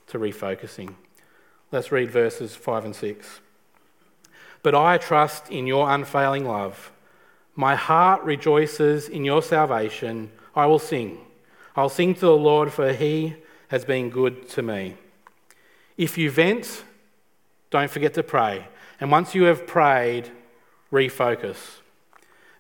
to 0.07 0.19
refocusing. 0.19 0.95
Let's 1.71 1.91
read 1.91 2.11
verses 2.11 2.55
5 2.55 2.85
and 2.85 2.95
6. 2.95 3.39
But 4.63 4.73
I 4.73 4.97
trust 4.97 5.49
in 5.51 5.67
your 5.67 5.89
unfailing 5.89 6.45
love. 6.45 6.91
My 7.55 7.75
heart 7.75 8.23
rejoices 8.23 9.09
in 9.09 9.23
your 9.23 9.43
salvation. 9.43 10.31
I 10.55 10.65
will 10.65 10.79
sing. 10.79 11.19
I'll 11.75 11.89
sing 11.89 12.15
to 12.15 12.21
the 12.21 12.37
Lord, 12.37 12.71
for 12.71 12.93
he 12.93 13.35
has 13.67 13.85
been 13.85 14.09
good 14.09 14.49
to 14.49 14.61
me. 14.61 14.95
If 15.97 16.17
you 16.17 16.31
vent, 16.31 16.83
don't 17.69 17.91
forget 17.91 18.13
to 18.15 18.23
pray. 18.23 18.67
And 18.99 19.11
once 19.11 19.35
you 19.35 19.43
have 19.43 19.67
prayed, 19.67 20.31
refocus. 20.91 21.57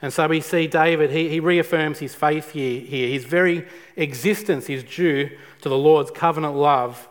And 0.01 0.11
so 0.11 0.27
we 0.27 0.41
see 0.41 0.67
David, 0.67 1.11
he, 1.11 1.29
he 1.29 1.39
reaffirms 1.39 1.99
his 1.99 2.13
faith 2.13 2.51
here, 2.51 2.81
here. 2.81 3.07
His 3.07 3.23
very 3.23 3.65
existence 3.95 4.69
is 4.69 4.83
due 4.83 5.29
to 5.61 5.69
the 5.69 5.77
Lord's 5.77 6.11
covenant 6.11 6.55
love 6.55 7.07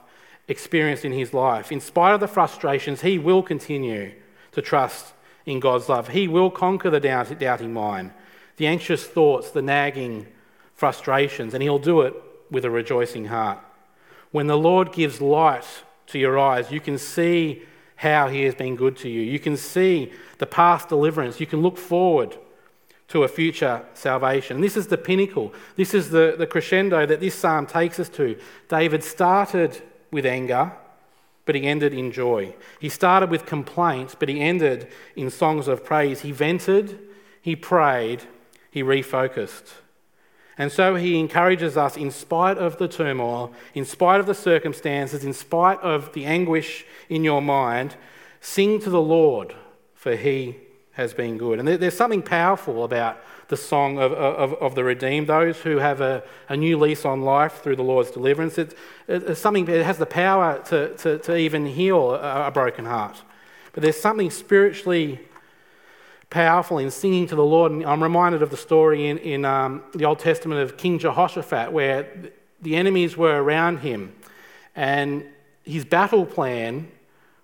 experienced 0.47 1.05
in 1.05 1.13
his 1.13 1.33
life. 1.33 1.73
In 1.73 1.81
spite 1.81 2.13
of 2.13 2.21
the 2.21 2.29
frustrations, 2.29 3.01
he 3.01 3.19
will 3.19 3.43
continue 3.43 4.13
to 4.53 4.63
trust 4.63 5.13
in 5.47 5.61
God's 5.61 5.89
love. 5.89 6.09
He 6.09 6.29
will 6.29 6.51
conquer 6.51 6.91
the 6.91 7.01
doubting 7.01 7.73
mind, 7.73 8.13
the 8.57 8.67
anxious 8.67 9.05
thoughts, 9.05 9.51
the 9.51 9.63
nagging 9.63 10.27
frustrations, 10.75 11.55
and 11.55 11.63
he'll 11.63 11.79
do 11.79 12.03
it 12.03 12.15
with 12.51 12.65
a 12.65 12.71
rejoicing 12.71 13.27
heart. 13.27 13.59
When 14.31 14.47
the 14.47 14.59
Lord 14.59 14.93
gives 14.93 15.21
light 15.21 15.67
to 16.09 16.19
your 16.19 16.39
eyes, 16.39 16.71
you 16.71 16.81
can 16.81 16.99
see 16.99 17.63
how 17.97 18.29
he 18.29 18.43
has 18.43 18.55
been 18.55 18.77
good 18.77 18.97
to 18.99 19.09
you. 19.09 19.21
You 19.21 19.39
can 19.39 19.57
see 19.57 20.13
the 20.39 20.47
past 20.47 20.89
deliverance. 20.89 21.39
You 21.39 21.47
can 21.47 21.63
look 21.63 21.79
forward 21.79 22.37
to 23.09 23.25
a 23.25 23.29
future 23.29 23.85
salvation. 23.95 24.57
And 24.57 24.65
this 24.65 24.77
is 24.77 24.87
the 24.87 24.97
pinnacle. 24.97 25.53
This 25.77 25.95
is 25.95 26.11
the, 26.11 26.35
the 26.37 26.47
crescendo 26.47 27.07
that 27.07 27.21
this 27.21 27.35
psalm 27.35 27.67
takes 27.67 28.01
us 28.01 28.09
to. 28.11 28.39
David 28.69 29.05
started 29.05 29.83
with 30.11 30.27
anger, 30.27 30.73
but 31.45 31.55
he 31.55 31.67
ended 31.67 31.93
in 31.93 32.13
joy. 32.13 32.55
He 32.81 32.89
started 32.89 33.31
with 33.31 33.47
complaints, 33.47 34.15
but 34.19 34.29
he 34.29 34.41
ended 34.41 34.89
in 35.17 35.31
songs 35.31 35.69
of 35.69 35.85
praise. 35.85 36.21
He 36.21 36.33
vented, 36.33 36.99
he 37.41 37.57
prayed, 37.57 38.23
he 38.71 38.83
refocused. 38.83 39.73
And 40.59 40.71
so 40.71 40.95
he 40.97 41.19
encourages 41.19 41.77
us, 41.77 41.97
in 41.97 42.11
spite 42.11 42.59
of 42.59 42.77
the 42.77 42.87
turmoil, 42.87 43.53
in 43.75 43.85
spite 43.85 44.21
of 44.21 44.27
the 44.27 44.35
circumstances, 44.35 45.25
in 45.25 45.33
spite 45.33 45.81
of 45.81 46.13
the 46.13 46.27
anguish 46.27 46.85
in 47.09 47.25
your 47.25 47.41
mind, 47.41 47.97
sing 48.41 48.79
to 48.81 48.91
the 48.91 49.01
Lord, 49.01 49.55
for 49.95 50.15
he 50.15 50.57
has 50.93 51.15
been 51.15 51.39
good. 51.39 51.59
And 51.59 51.67
there's 51.67 51.97
something 51.97 52.23
powerful 52.23 52.85
about 52.85 53.19
the 53.49 53.57
song 53.57 53.99
of, 53.99 54.13
of, 54.13 54.55
of 54.55 54.75
the 54.75 54.85
redeemed, 54.85 55.27
those 55.27 55.59
who 55.59 55.79
have 55.79 56.01
a, 56.01 56.23
a, 56.49 56.57
new 56.57 56.79
lease 56.79 57.05
on 57.05 57.23
life 57.23 57.63
through 57.63 57.77
the 57.77 57.83
Lord's 57.83 58.11
deliverance. 58.11 58.57
It's, 58.59 58.75
it's 59.09 59.41
something 59.41 59.65
that 59.67 59.85
has 59.85 59.99
the 59.99 60.07
power 60.07 60.63
to, 60.67 60.95
to, 60.97 61.19
to 61.19 61.37
even 61.37 61.67
heal 61.67 62.13
a, 62.15 62.47
a 62.47 62.51
broken 62.51 62.85
heart. 62.85 63.23
But 63.73 63.83
there's 63.83 64.01
something 64.01 64.31
spiritually 64.31 65.21
powerful 66.31 66.79
in 66.79 66.91
singing 66.91 67.27
to 67.29 67.35
the 67.35 67.45
Lord. 67.45 67.73
And 67.73 67.85
I'm 67.85 68.03
reminded 68.03 68.43
of 68.43 68.51
the 68.51 68.57
story 68.57 69.09
in, 69.09 69.19
in 69.19 69.45
um, 69.45 69.83
the 69.95 70.05
Old 70.05 70.19
Testament 70.19 70.61
of 70.61 70.77
King 70.77 70.99
Jehoshaphat, 70.99 71.73
where 71.73 72.09
the 72.61 72.77
enemies 72.77 73.17
were 73.17 73.43
around 73.43 73.79
him, 73.79 74.15
and 74.75 75.25
his 75.63 75.85
battle 75.85 76.25
plan 76.25 76.91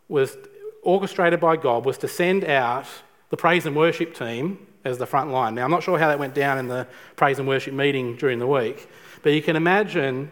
was 0.08 0.36
orchestrated 0.82 1.40
by 1.40 1.56
God 1.56 1.84
was 1.84 1.98
to 1.98 2.08
send 2.08 2.44
out 2.44 2.86
the 3.30 3.36
praise 3.36 3.66
and 3.66 3.76
worship 3.76 4.14
team 4.14 4.66
as 4.84 4.98
the 4.98 5.06
front 5.06 5.30
line. 5.30 5.54
Now, 5.54 5.64
I'm 5.64 5.70
not 5.70 5.82
sure 5.82 5.98
how 5.98 6.08
that 6.08 6.18
went 6.18 6.34
down 6.34 6.58
in 6.58 6.68
the 6.68 6.86
praise 7.16 7.38
and 7.38 7.46
worship 7.46 7.74
meeting 7.74 8.16
during 8.16 8.38
the 8.38 8.46
week, 8.46 8.88
but 9.22 9.32
you 9.32 9.42
can 9.42 9.56
imagine 9.56 10.30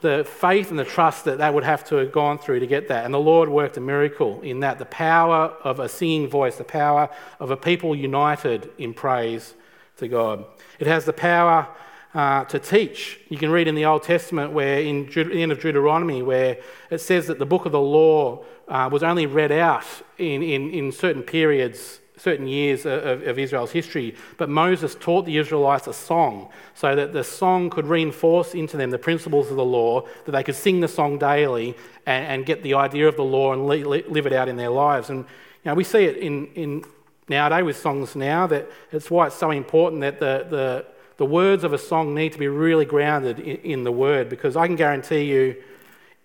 the 0.00 0.24
faith 0.24 0.70
and 0.70 0.78
the 0.78 0.84
trust 0.84 1.24
that 1.24 1.38
they 1.38 1.50
would 1.50 1.64
have 1.64 1.84
to 1.84 1.96
have 1.96 2.12
gone 2.12 2.38
through 2.38 2.60
to 2.60 2.66
get 2.66 2.88
that. 2.88 3.04
And 3.04 3.12
the 3.12 3.18
Lord 3.18 3.48
worked 3.48 3.76
a 3.76 3.80
miracle 3.80 4.40
in 4.42 4.60
that 4.60 4.78
the 4.78 4.84
power 4.84 5.54
of 5.64 5.80
a 5.80 5.88
singing 5.88 6.28
voice, 6.28 6.56
the 6.56 6.64
power 6.64 7.10
of 7.40 7.50
a 7.50 7.56
people 7.56 7.96
united 7.96 8.70
in 8.78 8.94
praise 8.94 9.54
to 9.96 10.06
God. 10.06 10.44
It 10.78 10.86
has 10.86 11.04
the 11.04 11.12
power 11.12 11.66
uh, 12.14 12.44
to 12.44 12.58
teach. 12.58 13.20
You 13.28 13.38
can 13.38 13.50
read 13.50 13.66
in 13.68 13.74
the 13.74 13.84
Old 13.84 14.04
Testament, 14.04 14.52
where 14.52 14.80
in 14.80 15.06
the 15.06 15.42
end 15.42 15.52
of 15.52 15.60
Deuteronomy, 15.60 16.22
where 16.22 16.58
it 16.90 16.98
says 16.98 17.26
that 17.26 17.38
the 17.38 17.46
book 17.46 17.66
of 17.66 17.72
the 17.72 17.80
law 17.80 18.44
uh, 18.68 18.88
was 18.90 19.02
only 19.02 19.26
read 19.26 19.52
out 19.52 19.84
in, 20.18 20.42
in, 20.42 20.70
in 20.70 20.92
certain 20.92 21.22
periods, 21.22 22.00
certain 22.16 22.46
years 22.46 22.84
of, 22.84 23.22
of, 23.22 23.38
Israel's 23.38 23.70
history. 23.70 24.14
But 24.36 24.48
Moses 24.48 24.94
taught 24.94 25.24
the 25.24 25.38
Israelites 25.38 25.86
a 25.86 25.92
song 25.92 26.50
so 26.74 26.94
that 26.94 27.12
the 27.12 27.24
song 27.24 27.70
could 27.70 27.86
reinforce 27.86 28.54
into 28.54 28.76
them 28.76 28.90
the 28.90 28.98
principles 28.98 29.50
of 29.50 29.56
the 29.56 29.64
law, 29.64 30.06
that 30.24 30.32
they 30.32 30.42
could 30.42 30.54
sing 30.54 30.80
the 30.80 30.88
song 30.88 31.18
daily 31.18 31.76
and, 32.04 32.26
and 32.26 32.46
get 32.46 32.62
the 32.62 32.74
idea 32.74 33.08
of 33.08 33.16
the 33.16 33.24
law 33.24 33.52
and 33.52 33.66
li- 33.66 33.84
li- 33.84 34.04
live 34.08 34.26
it 34.26 34.32
out 34.32 34.48
in 34.48 34.56
their 34.56 34.70
lives. 34.70 35.08
And 35.08 35.20
you 35.20 35.70
know, 35.70 35.74
we 35.74 35.84
see 35.84 36.04
it 36.04 36.18
in, 36.18 36.46
in 36.48 36.84
nowadays 37.28 37.64
with 37.64 37.76
songs 37.76 38.14
now 38.14 38.46
that 38.48 38.68
it's 38.92 39.10
why 39.10 39.28
it's 39.28 39.36
so 39.36 39.50
important 39.50 40.02
that 40.02 40.20
the, 40.20 40.46
the, 40.50 40.86
the 41.16 41.24
words 41.24 41.64
of 41.64 41.72
a 41.72 41.78
song 41.78 42.14
need 42.14 42.32
to 42.32 42.38
be 42.38 42.48
really 42.48 42.84
grounded 42.84 43.38
in, 43.40 43.56
in 43.58 43.84
the 43.84 43.92
word 43.92 44.28
because 44.28 44.56
I 44.56 44.66
can 44.66 44.76
guarantee 44.76 45.22
you 45.22 45.56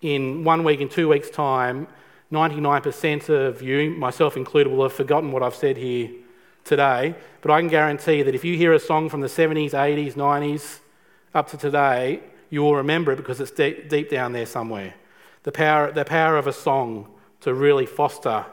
in 0.02 0.44
one 0.44 0.64
week, 0.64 0.80
in 0.80 0.88
two 0.90 1.08
weeks' 1.08 1.30
time, 1.30 1.86
99% 2.32 3.28
of 3.28 3.62
you, 3.62 3.90
myself 3.90 4.36
included, 4.36 4.70
will 4.70 4.82
have 4.82 4.92
forgotten 4.92 5.32
what 5.32 5.42
I've 5.42 5.54
said 5.54 5.76
here 5.76 6.10
today. 6.64 7.14
But 7.42 7.50
I 7.50 7.60
can 7.60 7.68
guarantee 7.68 8.22
that 8.22 8.34
if 8.34 8.44
you 8.44 8.56
hear 8.56 8.72
a 8.72 8.80
song 8.80 9.08
from 9.08 9.20
the 9.20 9.28
70s, 9.28 9.70
80s, 9.70 10.14
90s, 10.14 10.80
up 11.34 11.48
to 11.50 11.56
today, 11.56 12.20
you 12.50 12.62
will 12.62 12.76
remember 12.76 13.12
it 13.12 13.16
because 13.16 13.40
it's 13.40 13.50
deep, 13.50 13.88
deep 13.88 14.08
down 14.08 14.32
there 14.32 14.46
somewhere. 14.46 14.94
The 15.42 15.52
power, 15.52 15.92
the 15.92 16.04
power 16.04 16.36
of 16.36 16.46
a 16.46 16.52
song 16.52 17.08
to 17.40 17.52
really 17.52 17.86
foster 17.86 18.46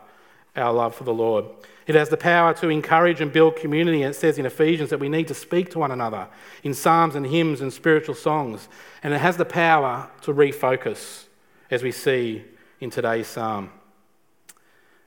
our 0.56 0.74
love 0.74 0.96
for 0.96 1.04
the 1.04 1.14
Lord. 1.14 1.46
It 1.88 1.96
has 1.96 2.10
the 2.10 2.18
power 2.18 2.54
to 2.56 2.70
encourage 2.70 3.22
and 3.22 3.32
build 3.32 3.56
community. 3.56 4.04
And 4.04 4.14
it 4.14 4.18
says 4.18 4.38
in 4.38 4.46
Ephesians 4.46 4.90
that 4.90 5.00
we 5.00 5.10
need 5.10 5.28
to 5.30 5.34
speak 5.34 5.72
to 5.72 5.80
one 5.80 5.92
another 5.92 6.28
in 6.64 6.74
psalms 6.74 7.16
and 7.16 7.26
hymns 7.26 7.62
and 7.62 7.72
spiritual 7.72 8.16
songs. 8.16 8.68
And 9.04 9.14
it 9.14 9.22
has 9.22 9.38
the 9.38 9.46
power 9.46 10.10
to 10.22 10.34
refocus, 10.34 11.26
as 11.70 11.84
we 11.84 11.92
see 11.92 12.44
in 12.82 12.90
today's 12.90 13.28
psalm. 13.28 13.70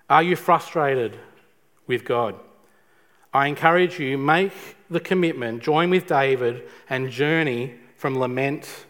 Are 0.08 0.22
you 0.22 0.36
frustrated 0.36 1.18
with 1.86 2.04
God? 2.04 2.36
I 3.32 3.48
encourage 3.48 3.98
you, 3.98 4.16
make 4.16 4.52
the 4.88 5.00
commitment, 5.00 5.62
join 5.62 5.90
with 5.90 6.06
David, 6.06 6.62
and 6.88 7.10
journey 7.10 7.74
from 7.96 8.16
lament 8.18 8.86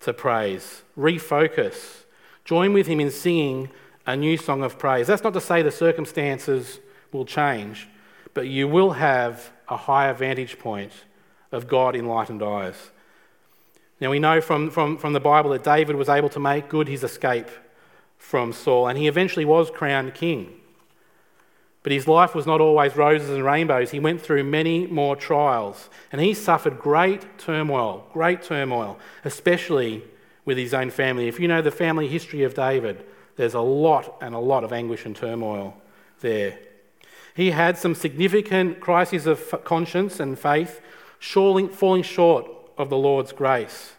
to 0.00 0.14
praise. 0.14 0.82
Refocus. 0.96 2.04
Join 2.44 2.72
with 2.72 2.86
him 2.86 3.00
in 3.00 3.10
singing 3.10 3.70
a 4.06 4.16
new 4.16 4.36
song 4.36 4.62
of 4.62 4.78
praise. 4.78 5.08
That's 5.08 5.24
not 5.24 5.34
to 5.34 5.40
say 5.40 5.62
the 5.62 5.72
circumstances 5.72 6.78
will 7.10 7.24
change, 7.24 7.88
but 8.34 8.46
you 8.46 8.68
will 8.68 8.92
have 8.92 9.50
a 9.68 9.76
higher 9.76 10.14
vantage 10.14 10.58
point 10.58 10.92
of 11.50 11.66
God 11.66 11.96
enlightened 11.96 12.42
eyes. 12.42 12.90
Now, 14.00 14.10
we 14.10 14.18
know 14.18 14.40
from, 14.40 14.70
from, 14.70 14.96
from 14.96 15.12
the 15.12 15.20
Bible 15.20 15.50
that 15.50 15.64
David 15.64 15.96
was 15.96 16.08
able 16.08 16.28
to 16.30 16.40
make 16.40 16.68
good 16.68 16.88
his 16.88 17.04
escape 17.04 17.48
from 18.22 18.52
Saul, 18.52 18.86
and 18.86 18.96
he 18.96 19.08
eventually 19.08 19.44
was 19.44 19.70
crowned 19.70 20.14
king. 20.14 20.54
But 21.82 21.92
his 21.92 22.06
life 22.06 22.34
was 22.34 22.46
not 22.46 22.60
always 22.60 22.96
roses 22.96 23.28
and 23.28 23.44
rainbows. 23.44 23.90
He 23.90 23.98
went 23.98 24.22
through 24.22 24.44
many 24.44 24.86
more 24.86 25.16
trials, 25.16 25.90
and 26.12 26.20
he 26.20 26.32
suffered 26.32 26.78
great 26.78 27.36
turmoil, 27.36 28.06
great 28.12 28.40
turmoil, 28.40 28.98
especially 29.24 30.04
with 30.44 30.56
his 30.56 30.72
own 30.72 30.90
family. 30.90 31.26
If 31.26 31.40
you 31.40 31.48
know 31.48 31.60
the 31.60 31.72
family 31.72 32.06
history 32.06 32.44
of 32.44 32.54
David, 32.54 33.04
there's 33.36 33.54
a 33.54 33.60
lot 33.60 34.16
and 34.22 34.34
a 34.34 34.38
lot 34.38 34.62
of 34.62 34.72
anguish 34.72 35.04
and 35.04 35.16
turmoil 35.16 35.76
there. 36.20 36.58
He 37.34 37.50
had 37.50 37.76
some 37.76 37.94
significant 37.94 38.78
crises 38.80 39.26
of 39.26 39.62
conscience 39.64 40.20
and 40.20 40.38
faith, 40.38 40.80
falling 41.18 42.02
short 42.02 42.46
of 42.78 42.88
the 42.88 42.96
Lord's 42.96 43.32
grace. 43.32 43.92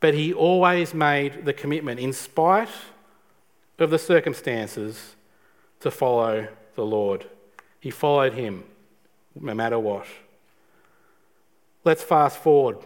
But 0.00 0.14
he 0.14 0.32
always 0.32 0.92
made 0.92 1.44
the 1.46 1.52
commitment, 1.52 1.98
in 1.98 2.12
spite 2.12 2.68
of 3.82 3.90
the 3.90 3.98
circumstances 3.98 5.16
to 5.80 5.90
follow 5.90 6.48
the 6.74 6.84
Lord. 6.84 7.26
He 7.80 7.90
followed 7.90 8.34
him 8.34 8.64
no 9.38 9.54
matter 9.54 9.78
what. 9.78 10.06
Let's 11.84 12.02
fast 12.02 12.38
forward 12.38 12.78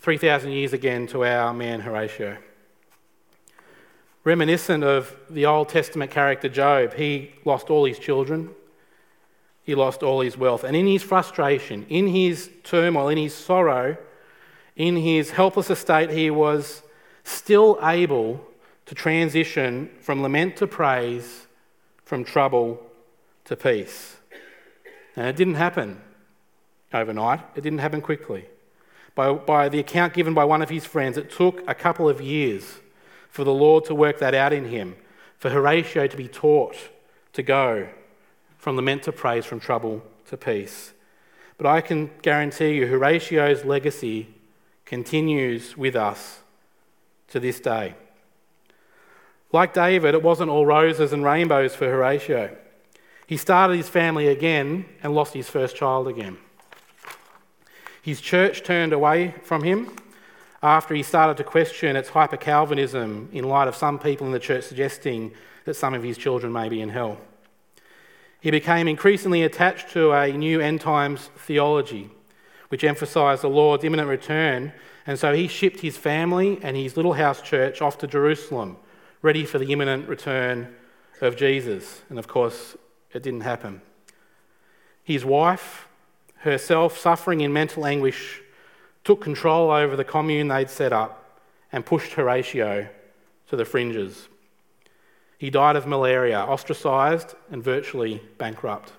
3,000 0.00 0.50
years 0.50 0.72
again 0.72 1.06
to 1.08 1.24
our 1.24 1.52
man 1.52 1.80
Horatio. 1.80 2.38
Reminiscent 4.24 4.82
of 4.82 5.14
the 5.28 5.44
Old 5.44 5.68
Testament 5.68 6.10
character 6.10 6.48
Job, 6.48 6.94
he 6.94 7.34
lost 7.44 7.68
all 7.68 7.84
his 7.84 7.98
children, 7.98 8.50
he 9.62 9.74
lost 9.74 10.02
all 10.02 10.20
his 10.20 10.36
wealth. 10.36 10.64
And 10.64 10.74
in 10.74 10.86
his 10.86 11.02
frustration, 11.02 11.84
in 11.88 12.08
his 12.08 12.50
turmoil, 12.62 13.08
in 13.08 13.18
his 13.18 13.34
sorrow, 13.34 13.96
in 14.76 14.96
his 14.96 15.30
helpless 15.30 15.70
estate, 15.70 16.10
he 16.10 16.30
was 16.30 16.82
still 17.24 17.78
able 17.82 18.46
to 18.86 18.94
transition 18.94 19.90
from 20.00 20.22
lament 20.22 20.56
to 20.56 20.66
praise, 20.66 21.46
from 22.04 22.24
trouble 22.24 22.80
to 23.44 23.56
peace. 23.56 24.16
And 25.16 25.26
it 25.26 25.36
didn't 25.36 25.54
happen 25.54 26.00
overnight, 26.92 27.40
it 27.54 27.62
didn't 27.62 27.78
happen 27.80 28.00
quickly. 28.00 28.46
By, 29.14 29.32
by 29.32 29.68
the 29.68 29.78
account 29.78 30.12
given 30.12 30.34
by 30.34 30.44
one 30.44 30.62
of 30.62 30.70
his 30.70 30.84
friends, 30.84 31.16
it 31.16 31.30
took 31.30 31.62
a 31.68 31.74
couple 31.74 32.08
of 32.08 32.20
years 32.20 32.80
for 33.30 33.44
the 33.44 33.54
Lord 33.54 33.84
to 33.86 33.94
work 33.94 34.18
that 34.18 34.34
out 34.34 34.52
in 34.52 34.66
him, 34.66 34.96
for 35.38 35.50
Horatio 35.50 36.06
to 36.06 36.16
be 36.16 36.28
taught 36.28 36.76
to 37.32 37.42
go 37.42 37.88
from 38.58 38.76
lament 38.76 39.02
to 39.04 39.12
praise, 39.12 39.44
from 39.44 39.60
trouble 39.60 40.02
to 40.28 40.36
peace. 40.36 40.92
But 41.58 41.66
I 41.66 41.80
can 41.80 42.10
guarantee 42.22 42.74
you, 42.74 42.86
Horatio's 42.86 43.64
legacy 43.64 44.28
continues 44.84 45.76
with 45.76 45.94
us 45.94 46.40
to 47.28 47.40
this 47.40 47.60
day. 47.60 47.94
Like 49.54 49.72
David, 49.72 50.16
it 50.16 50.22
wasn't 50.24 50.50
all 50.50 50.66
roses 50.66 51.12
and 51.12 51.24
rainbows 51.24 51.76
for 51.76 51.88
Horatio. 51.88 52.56
He 53.28 53.36
started 53.36 53.76
his 53.76 53.88
family 53.88 54.26
again 54.26 54.84
and 55.00 55.14
lost 55.14 55.32
his 55.32 55.48
first 55.48 55.76
child 55.76 56.08
again. 56.08 56.38
His 58.02 58.20
church 58.20 58.64
turned 58.64 58.92
away 58.92 59.36
from 59.44 59.62
him 59.62 59.94
after 60.60 60.92
he 60.92 61.04
started 61.04 61.36
to 61.36 61.44
question 61.44 61.94
its 61.94 62.08
hyper 62.08 62.36
Calvinism 62.36 63.28
in 63.32 63.44
light 63.44 63.68
of 63.68 63.76
some 63.76 63.96
people 63.96 64.26
in 64.26 64.32
the 64.32 64.40
church 64.40 64.64
suggesting 64.64 65.30
that 65.66 65.74
some 65.74 65.94
of 65.94 66.02
his 66.02 66.18
children 66.18 66.52
may 66.52 66.68
be 66.68 66.80
in 66.80 66.88
hell. 66.88 67.18
He 68.40 68.50
became 68.50 68.88
increasingly 68.88 69.44
attached 69.44 69.88
to 69.90 70.10
a 70.10 70.32
new 70.32 70.60
end 70.60 70.80
times 70.80 71.30
theology, 71.36 72.10
which 72.70 72.82
emphasised 72.82 73.42
the 73.42 73.48
Lord's 73.48 73.84
imminent 73.84 74.08
return, 74.08 74.72
and 75.06 75.16
so 75.16 75.32
he 75.32 75.46
shipped 75.46 75.78
his 75.78 75.96
family 75.96 76.58
and 76.60 76.76
his 76.76 76.96
little 76.96 77.12
house 77.12 77.40
church 77.40 77.80
off 77.80 77.98
to 77.98 78.08
Jerusalem, 78.08 78.78
ready 79.24 79.46
for 79.46 79.58
the 79.58 79.72
imminent 79.72 80.06
return 80.06 80.68
of 81.22 81.34
Jesus. 81.34 82.02
And 82.10 82.18
of 82.18 82.28
course, 82.28 82.76
it 83.10 83.22
didn't 83.22 83.40
happen. 83.40 83.80
His 85.02 85.24
wife, 85.24 85.88
herself 86.40 86.98
suffering 86.98 87.40
in 87.40 87.50
mental 87.50 87.86
anguish, 87.86 88.42
took 89.02 89.22
control 89.22 89.70
over 89.70 89.96
the 89.96 90.04
commune 90.04 90.48
they'd 90.48 90.68
set 90.68 90.92
up 90.92 91.40
and 91.72 91.86
pushed 91.86 92.12
Horatio 92.12 92.86
to 93.48 93.56
the 93.56 93.64
fringes. 93.64 94.28
He 95.38 95.48
died 95.48 95.76
of 95.76 95.86
malaria, 95.86 96.40
ostracised 96.40 97.34
and 97.50 97.64
virtually 97.64 98.20
bankrupt. 98.36 98.92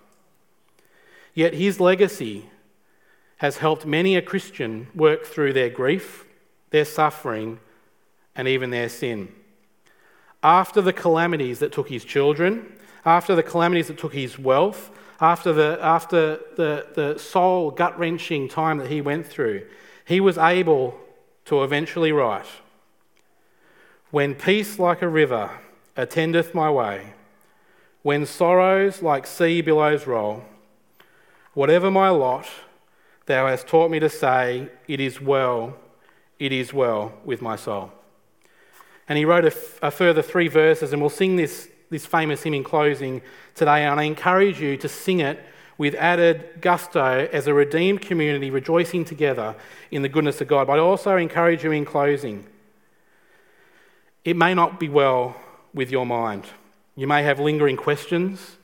Yet 1.35 1.53
his 1.53 1.79
legacy 1.79 2.49
has 3.37 3.57
helped 3.57 3.85
many 3.85 4.15
a 4.15 4.23
Christian 4.23 4.87
work 4.95 5.23
through 5.23 5.53
their 5.53 5.69
grief, 5.69 6.25
their 6.71 6.85
suffering, 6.85 7.59
and 8.35 8.47
even 8.47 8.71
their 8.71 8.89
sin. 8.89 9.31
After 10.45 10.79
the 10.79 10.93
calamities 10.93 11.57
that 11.57 11.71
took 11.71 11.89
his 11.89 12.05
children, 12.05 12.71
after 13.03 13.33
the 13.33 13.41
calamities 13.41 13.87
that 13.87 13.97
took 13.97 14.13
his 14.13 14.37
wealth, 14.37 14.91
after 15.19 15.51
the, 15.51 15.79
after 15.81 16.39
the, 16.55 16.85
the 16.93 17.17
soul 17.17 17.71
gut 17.71 17.97
wrenching 17.97 18.47
time 18.47 18.77
that 18.77 18.91
he 18.91 19.01
went 19.01 19.25
through, 19.25 19.65
he 20.05 20.19
was 20.19 20.37
able 20.37 20.99
to 21.45 21.63
eventually 21.63 22.11
write 22.11 22.45
When 24.11 24.35
peace 24.35 24.77
like 24.77 25.01
a 25.01 25.07
river 25.07 25.49
attendeth 25.97 26.53
my 26.53 26.69
way, 26.69 27.15
when 28.03 28.27
sorrows 28.27 29.01
like 29.01 29.25
sea 29.25 29.61
billows 29.61 30.05
roll, 30.05 30.45
whatever 31.55 31.89
my 31.89 32.09
lot, 32.09 32.47
thou 33.25 33.47
hast 33.47 33.65
taught 33.65 33.89
me 33.89 33.99
to 33.99 34.09
say, 34.09 34.69
It 34.87 34.99
is 34.99 35.19
well, 35.19 35.75
it 36.37 36.51
is 36.51 36.71
well 36.71 37.17
with 37.25 37.41
my 37.41 37.55
soul. 37.55 37.91
And 39.07 39.17
he 39.17 39.25
wrote 39.25 39.45
a, 39.45 39.51
f- 39.51 39.79
a 39.81 39.91
further 39.91 40.21
three 40.21 40.47
verses, 40.47 40.93
and 40.93 41.01
we'll 41.01 41.09
sing 41.09 41.35
this, 41.35 41.69
this 41.89 42.05
famous 42.05 42.43
hymn 42.43 42.53
in 42.53 42.63
closing 42.63 43.21
today. 43.53 43.85
And 43.85 43.99
I 43.99 44.03
encourage 44.03 44.59
you 44.59 44.77
to 44.77 44.89
sing 44.89 45.19
it 45.19 45.39
with 45.77 45.93
added 45.95 46.61
gusto 46.61 47.27
as 47.31 47.47
a 47.47 47.53
redeemed 47.53 48.01
community 48.01 48.49
rejoicing 48.49 49.05
together 49.05 49.55
in 49.91 50.01
the 50.01 50.09
goodness 50.09 50.41
of 50.41 50.47
God. 50.47 50.67
But 50.67 50.79
I 50.79 50.81
also 50.81 51.17
encourage 51.17 51.63
you 51.63 51.71
in 51.71 51.85
closing 51.85 52.45
it 54.25 54.35
may 54.35 54.55
not 54.55 54.79
be 54.79 54.89
well 54.89 55.35
with 55.73 55.91
your 55.91 56.05
mind. 56.05 56.45
You 56.95 57.05
may 57.05 57.21
have 57.21 57.39
lingering 57.39 57.77
questions, 57.77 58.55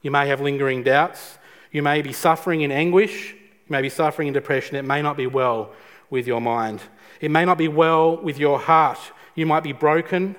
you 0.00 0.10
may 0.10 0.26
have 0.28 0.40
lingering 0.40 0.82
doubts, 0.82 1.38
you 1.70 1.82
may 1.82 2.00
be 2.00 2.14
suffering 2.14 2.62
in 2.62 2.72
anguish, 2.72 3.32
you 3.32 3.68
may 3.68 3.82
be 3.82 3.90
suffering 3.90 4.28
in 4.28 4.34
depression. 4.34 4.76
It 4.76 4.84
may 4.84 5.02
not 5.02 5.18
be 5.18 5.26
well 5.26 5.72
with 6.08 6.26
your 6.26 6.40
mind. 6.40 6.80
It 7.20 7.30
may 7.30 7.44
not 7.44 7.58
be 7.58 7.68
well 7.68 8.16
with 8.16 8.38
your 8.38 8.58
heart. 8.58 8.98
You 9.34 9.46
might 9.46 9.62
be 9.62 9.72
broken 9.72 10.36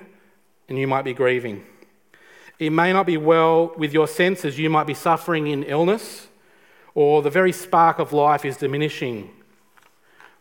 and 0.68 0.78
you 0.78 0.86
might 0.86 1.02
be 1.02 1.14
grieving. 1.14 1.64
It 2.58 2.70
may 2.70 2.92
not 2.92 3.06
be 3.06 3.16
well 3.16 3.72
with 3.76 3.92
your 3.92 4.06
senses. 4.06 4.58
You 4.58 4.70
might 4.70 4.86
be 4.86 4.94
suffering 4.94 5.48
in 5.48 5.64
illness, 5.64 6.28
or 6.94 7.22
the 7.22 7.30
very 7.30 7.52
spark 7.52 7.98
of 7.98 8.12
life 8.12 8.44
is 8.44 8.56
diminishing 8.56 9.30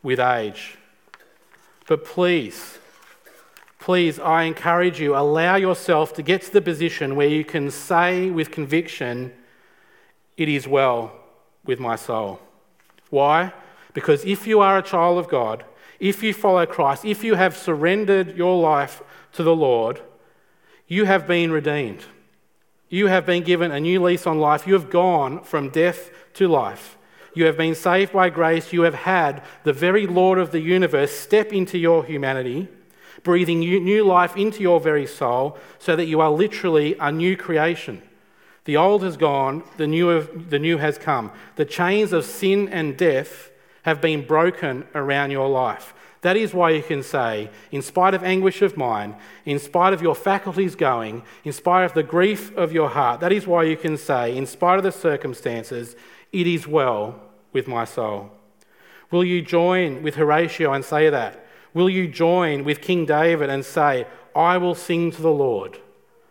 with 0.03 0.19
age. 0.19 0.77
But 1.87 2.05
please, 2.05 2.77
please, 3.79 4.19
I 4.19 4.43
encourage 4.43 4.99
you, 4.99 5.15
allow 5.15 5.55
yourself 5.55 6.13
to 6.13 6.21
get 6.21 6.43
to 6.43 6.53
the 6.53 6.61
position 6.61 7.15
where 7.15 7.27
you 7.27 7.43
can 7.43 7.71
say 7.71 8.29
with 8.29 8.51
conviction, 8.51 9.33
It 10.37 10.49
is 10.49 10.67
well 10.67 11.11
with 11.65 11.79
my 11.79 11.95
soul. 11.95 12.39
Why? 13.09 13.53
Because 13.93 14.23
if 14.25 14.47
you 14.47 14.59
are 14.59 14.77
a 14.77 14.81
child 14.81 15.17
of 15.17 15.27
God, 15.29 15.65
if 16.03 16.21
you 16.21 16.33
follow 16.33 16.65
Christ, 16.65 17.05
if 17.05 17.23
you 17.23 17.35
have 17.35 17.55
surrendered 17.55 18.35
your 18.35 18.61
life 18.61 19.01
to 19.31 19.41
the 19.41 19.55
Lord, 19.55 20.01
you 20.85 21.05
have 21.05 21.25
been 21.25 21.49
redeemed. 21.49 22.03
You 22.89 23.07
have 23.07 23.25
been 23.25 23.41
given 23.41 23.71
a 23.71 23.79
new 23.79 24.03
lease 24.03 24.27
on 24.27 24.37
life. 24.37 24.67
You 24.67 24.73
have 24.73 24.89
gone 24.89 25.41
from 25.43 25.69
death 25.69 26.09
to 26.33 26.49
life. 26.49 26.97
You 27.33 27.45
have 27.45 27.55
been 27.55 27.73
saved 27.73 28.11
by 28.11 28.29
grace. 28.29 28.73
You 28.73 28.81
have 28.81 28.95
had 28.95 29.43
the 29.63 29.71
very 29.71 30.05
Lord 30.05 30.39
of 30.39 30.51
the 30.51 30.59
universe 30.59 31.13
step 31.13 31.53
into 31.53 31.77
your 31.77 32.03
humanity, 32.03 32.67
breathing 33.23 33.61
new 33.61 34.03
life 34.03 34.35
into 34.35 34.61
your 34.61 34.81
very 34.81 35.07
soul, 35.07 35.57
so 35.79 35.95
that 35.95 36.07
you 36.07 36.19
are 36.19 36.31
literally 36.31 36.97
a 36.99 37.13
new 37.13 37.37
creation. 37.37 38.01
The 38.65 38.75
old 38.75 39.03
has 39.03 39.15
gone, 39.15 39.63
the 39.77 39.87
new, 39.87 40.21
the 40.49 40.59
new 40.59 40.79
has 40.79 40.97
come. 40.97 41.31
The 41.55 41.65
chains 41.65 42.11
of 42.11 42.25
sin 42.25 42.67
and 42.67 42.97
death 42.97 43.51
have 43.83 44.01
been 44.01 44.25
broken 44.25 44.85
around 44.95 45.31
your 45.31 45.47
life. 45.47 45.93
That 46.21 46.37
is 46.37 46.53
why 46.53 46.69
you 46.71 46.81
can 46.81 47.03
say, 47.03 47.49
in 47.71 47.81
spite 47.81 48.13
of 48.13 48.23
anguish 48.23 48.61
of 48.61 48.77
mind, 48.77 49.15
in 49.45 49.59
spite 49.59 49.93
of 49.93 50.01
your 50.01 50.15
faculties 50.15 50.73
going, 50.73 51.23
in 51.43 51.51
spite 51.51 51.83
of 51.83 51.93
the 51.93 52.01
grief 52.03 52.55
of 52.55 52.71
your 52.71 52.89
heart, 52.89 53.19
that 53.19 53.33
is 53.33 53.45
why 53.45 53.63
you 53.63 53.75
can 53.75 53.97
say, 53.97 54.35
in 54.35 54.45
spite 54.45 54.77
of 54.77 54.83
the 54.83 54.91
circumstances, 54.91 55.97
it 56.31 56.47
is 56.47 56.65
well 56.65 57.21
with 57.51 57.67
my 57.67 57.83
soul. 57.83 58.31
Will 59.11 59.25
you 59.25 59.41
join 59.41 60.01
with 60.01 60.15
Horatio 60.15 60.71
and 60.71 60.83
say 60.83 61.09
that? 61.09 61.45
Will 61.73 61.89
you 61.89 62.07
join 62.07 62.63
with 62.63 62.81
King 62.81 63.05
David 63.05 63.49
and 63.49 63.65
say, 63.65 64.07
I 64.33 64.57
will 64.57 64.75
sing 64.75 65.11
to 65.11 65.21
the 65.21 65.29
Lord, 65.29 65.77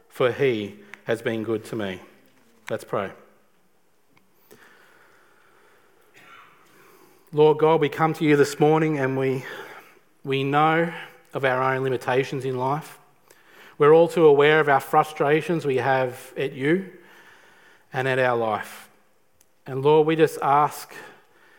for 0.09 0.33
he 0.33 0.79
has 1.05 1.21
been 1.21 1.45
good 1.45 1.65
to 1.67 1.77
me? 1.77 2.01
Let's 2.71 2.85
pray. 2.85 3.13
Lord 7.35 7.57
God, 7.57 7.81
we 7.81 7.89
come 7.89 8.13
to 8.13 8.27
you 8.27 8.37
this 8.37 8.61
morning 8.61 8.99
and 8.99 9.17
we 9.17 9.47
we 10.23 10.45
know 10.45 10.93
of 11.33 11.47
our 11.47 11.63
own 11.63 11.83
limitations 11.83 12.45
in 12.45 12.59
life. 12.59 12.99
We're 13.79 13.95
all 13.95 14.07
too 14.07 14.27
aware 14.27 14.61
of 14.61 14.69
our 14.69 14.81
frustrations 14.81 15.65
we 15.65 15.79
have 15.79 16.35
at 16.37 16.53
you 16.53 16.91
and 17.91 18.07
at 18.07 18.19
our 18.19 18.37
life. 18.37 18.91
And 19.67 19.81
Lord, 19.81 20.07
we 20.07 20.15
just 20.15 20.39
ask 20.43 20.95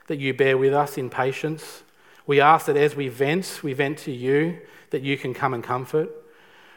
that 0.06 0.20
you 0.20 0.32
bear 0.36 0.60
with 0.60 0.76
us 0.76 0.96
in 0.96 1.10
patience. 1.10 1.82
We 2.28 2.40
ask 2.40 2.68
that 2.68 2.78
as 2.78 2.96
we 2.96 3.08
vent, 3.08 3.62
we 3.64 3.74
vent 3.74 3.98
to 4.00 4.12
you, 4.12 4.60
that 4.92 5.02
you 5.02 5.18
can 5.18 5.34
come 5.34 5.56
and 5.56 5.64
comfort. 5.64 6.12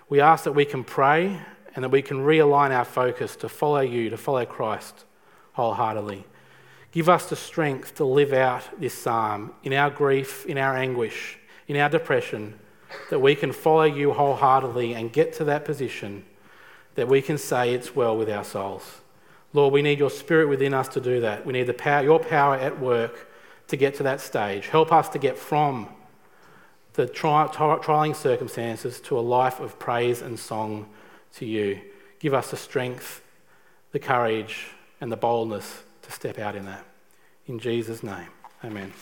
We 0.09 0.23
ask 0.23 0.45
that 0.45 0.53
we 0.53 0.65
can 0.65 0.85
pray 0.85 1.39
and 1.75 1.85
that 1.85 1.91
we 1.91 2.01
can 2.01 2.25
realign 2.25 2.71
our 2.71 2.87
focus 2.87 3.37
to 3.37 3.51
follow 3.51 3.81
you, 3.81 4.09
to 4.09 4.17
follow 4.17 4.47
Christ 4.47 5.05
wholeheartedly. 5.53 6.25
Give 6.97 7.11
us 7.11 7.29
the 7.29 7.37
strength 7.37 7.97
to 7.97 8.07
live 8.07 8.33
out 8.33 8.81
this 8.81 8.95
psalm 8.95 9.53
in 9.63 9.75
our 9.75 9.91
grief, 9.91 10.47
in 10.47 10.57
our 10.57 10.75
anguish 10.75 11.39
in 11.69 11.77
our 11.77 11.91
depression 11.91 12.59
that 13.11 13.19
we 13.19 13.35
can 13.35 13.53
follow 13.53 13.83
you 13.83 14.15
wholeheartedly 14.15 14.95
and 14.95 15.13
get 15.13 15.35
to 15.35 15.45
that 15.45 15.67
position 15.67 16.25
that 16.95 17.07
we 17.07 17.21
can 17.21 17.37
say 17.37 17.75
it's 17.75 17.95
well 17.95 18.17
with 18.17 18.31
our 18.31 18.45
souls. 18.45 19.03
Lord, 19.53 19.75
we 19.75 19.83
need 19.83 19.99
your 19.99 20.09
spirit 20.09 20.49
within 20.49 20.73
us 20.73 20.89
to 20.89 21.01
do 21.03 21.21
that. 21.21 21.45
We 21.45 21.53
need 21.53 21.65
the 21.65 21.75
power, 21.75 22.03
your 22.03 22.19
power 22.19 22.55
at 22.55 22.81
work 22.81 23.29
to 23.69 23.77
get 23.77 23.95
to 23.97 24.03
that 24.05 24.23
stage. 24.23 24.69
Help 24.69 24.91
us 24.91 25.11
to 25.11 25.19
get 25.19 25.37
from 25.37 25.91
the 26.95 27.07
tri- 27.07 27.51
tri- 27.53 27.77
trying 27.83 28.15
circumstances 28.15 29.03
to 29.03 29.19
a 29.19 29.21
life 29.21 29.61
of 29.61 29.79
praise 29.79 30.23
and 30.23 30.39
song 30.39 30.89
to 31.35 31.45
you. 31.45 31.79
Give 32.21 32.33
us 32.33 32.53
the 32.53 32.57
strength, 32.57 33.21
the 33.93 33.99
courage, 33.99 34.69
and 34.99 35.13
the 35.13 35.19
boldness 35.19 35.83
to 36.07 36.13
step 36.13 36.39
out 36.39 36.57
in 36.57 36.65
that. 36.65 36.85
In 37.47 37.59
Jesus' 37.59 38.03
name, 38.03 38.29
amen. 38.65 38.93